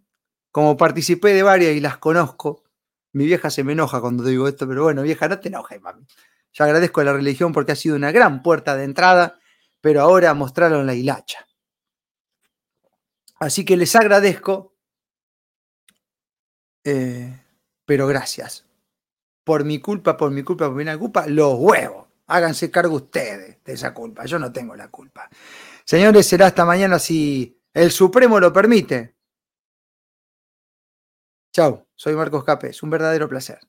Como 0.50 0.76
participé 0.76 1.34
de 1.34 1.42
varias 1.42 1.76
y 1.76 1.80
las 1.80 1.98
conozco, 1.98 2.64
mi 3.12 3.26
vieja 3.26 3.50
se 3.50 3.64
me 3.64 3.72
enoja 3.72 4.00
cuando 4.00 4.24
digo 4.24 4.48
esto, 4.48 4.66
pero 4.66 4.84
bueno, 4.84 5.02
vieja, 5.02 5.28
no 5.28 5.38
te 5.38 5.48
enojes, 5.48 5.80
mami. 5.80 6.04
Yo 6.52 6.64
agradezco 6.64 7.00
a 7.00 7.04
la 7.04 7.12
religión 7.12 7.52
porque 7.52 7.72
ha 7.72 7.76
sido 7.76 7.96
una 7.96 8.10
gran 8.10 8.42
puerta 8.42 8.76
de 8.76 8.84
entrada, 8.84 9.38
pero 9.80 10.00
ahora 10.00 10.34
mostraron 10.34 10.86
la 10.86 10.94
hilacha. 10.94 11.47
Así 13.40 13.64
que 13.64 13.76
les 13.76 13.94
agradezco, 13.94 14.74
eh, 16.84 17.40
pero 17.84 18.06
gracias. 18.06 18.66
Por 19.44 19.64
mi 19.64 19.80
culpa, 19.80 20.16
por 20.16 20.30
mi 20.30 20.42
culpa, 20.42 20.66
por 20.66 20.76
mi 20.76 20.98
culpa, 20.98 21.26
los 21.26 21.54
huevos. 21.58 22.06
Háganse 22.26 22.70
cargo 22.70 22.96
ustedes 22.96 23.64
de 23.64 23.72
esa 23.72 23.94
culpa. 23.94 24.26
Yo 24.26 24.38
no 24.38 24.52
tengo 24.52 24.76
la 24.76 24.88
culpa. 24.88 25.30
Señores, 25.84 26.26
será 26.26 26.46
hasta 26.46 26.64
mañana 26.66 26.98
si 26.98 27.58
el 27.72 27.90
Supremo 27.90 28.38
lo 28.38 28.52
permite. 28.52 29.16
Chau, 31.52 31.86
soy 31.94 32.14
Marcos 32.14 32.44
Capes. 32.44 32.82
Un 32.82 32.90
verdadero 32.90 33.28
placer. 33.28 33.60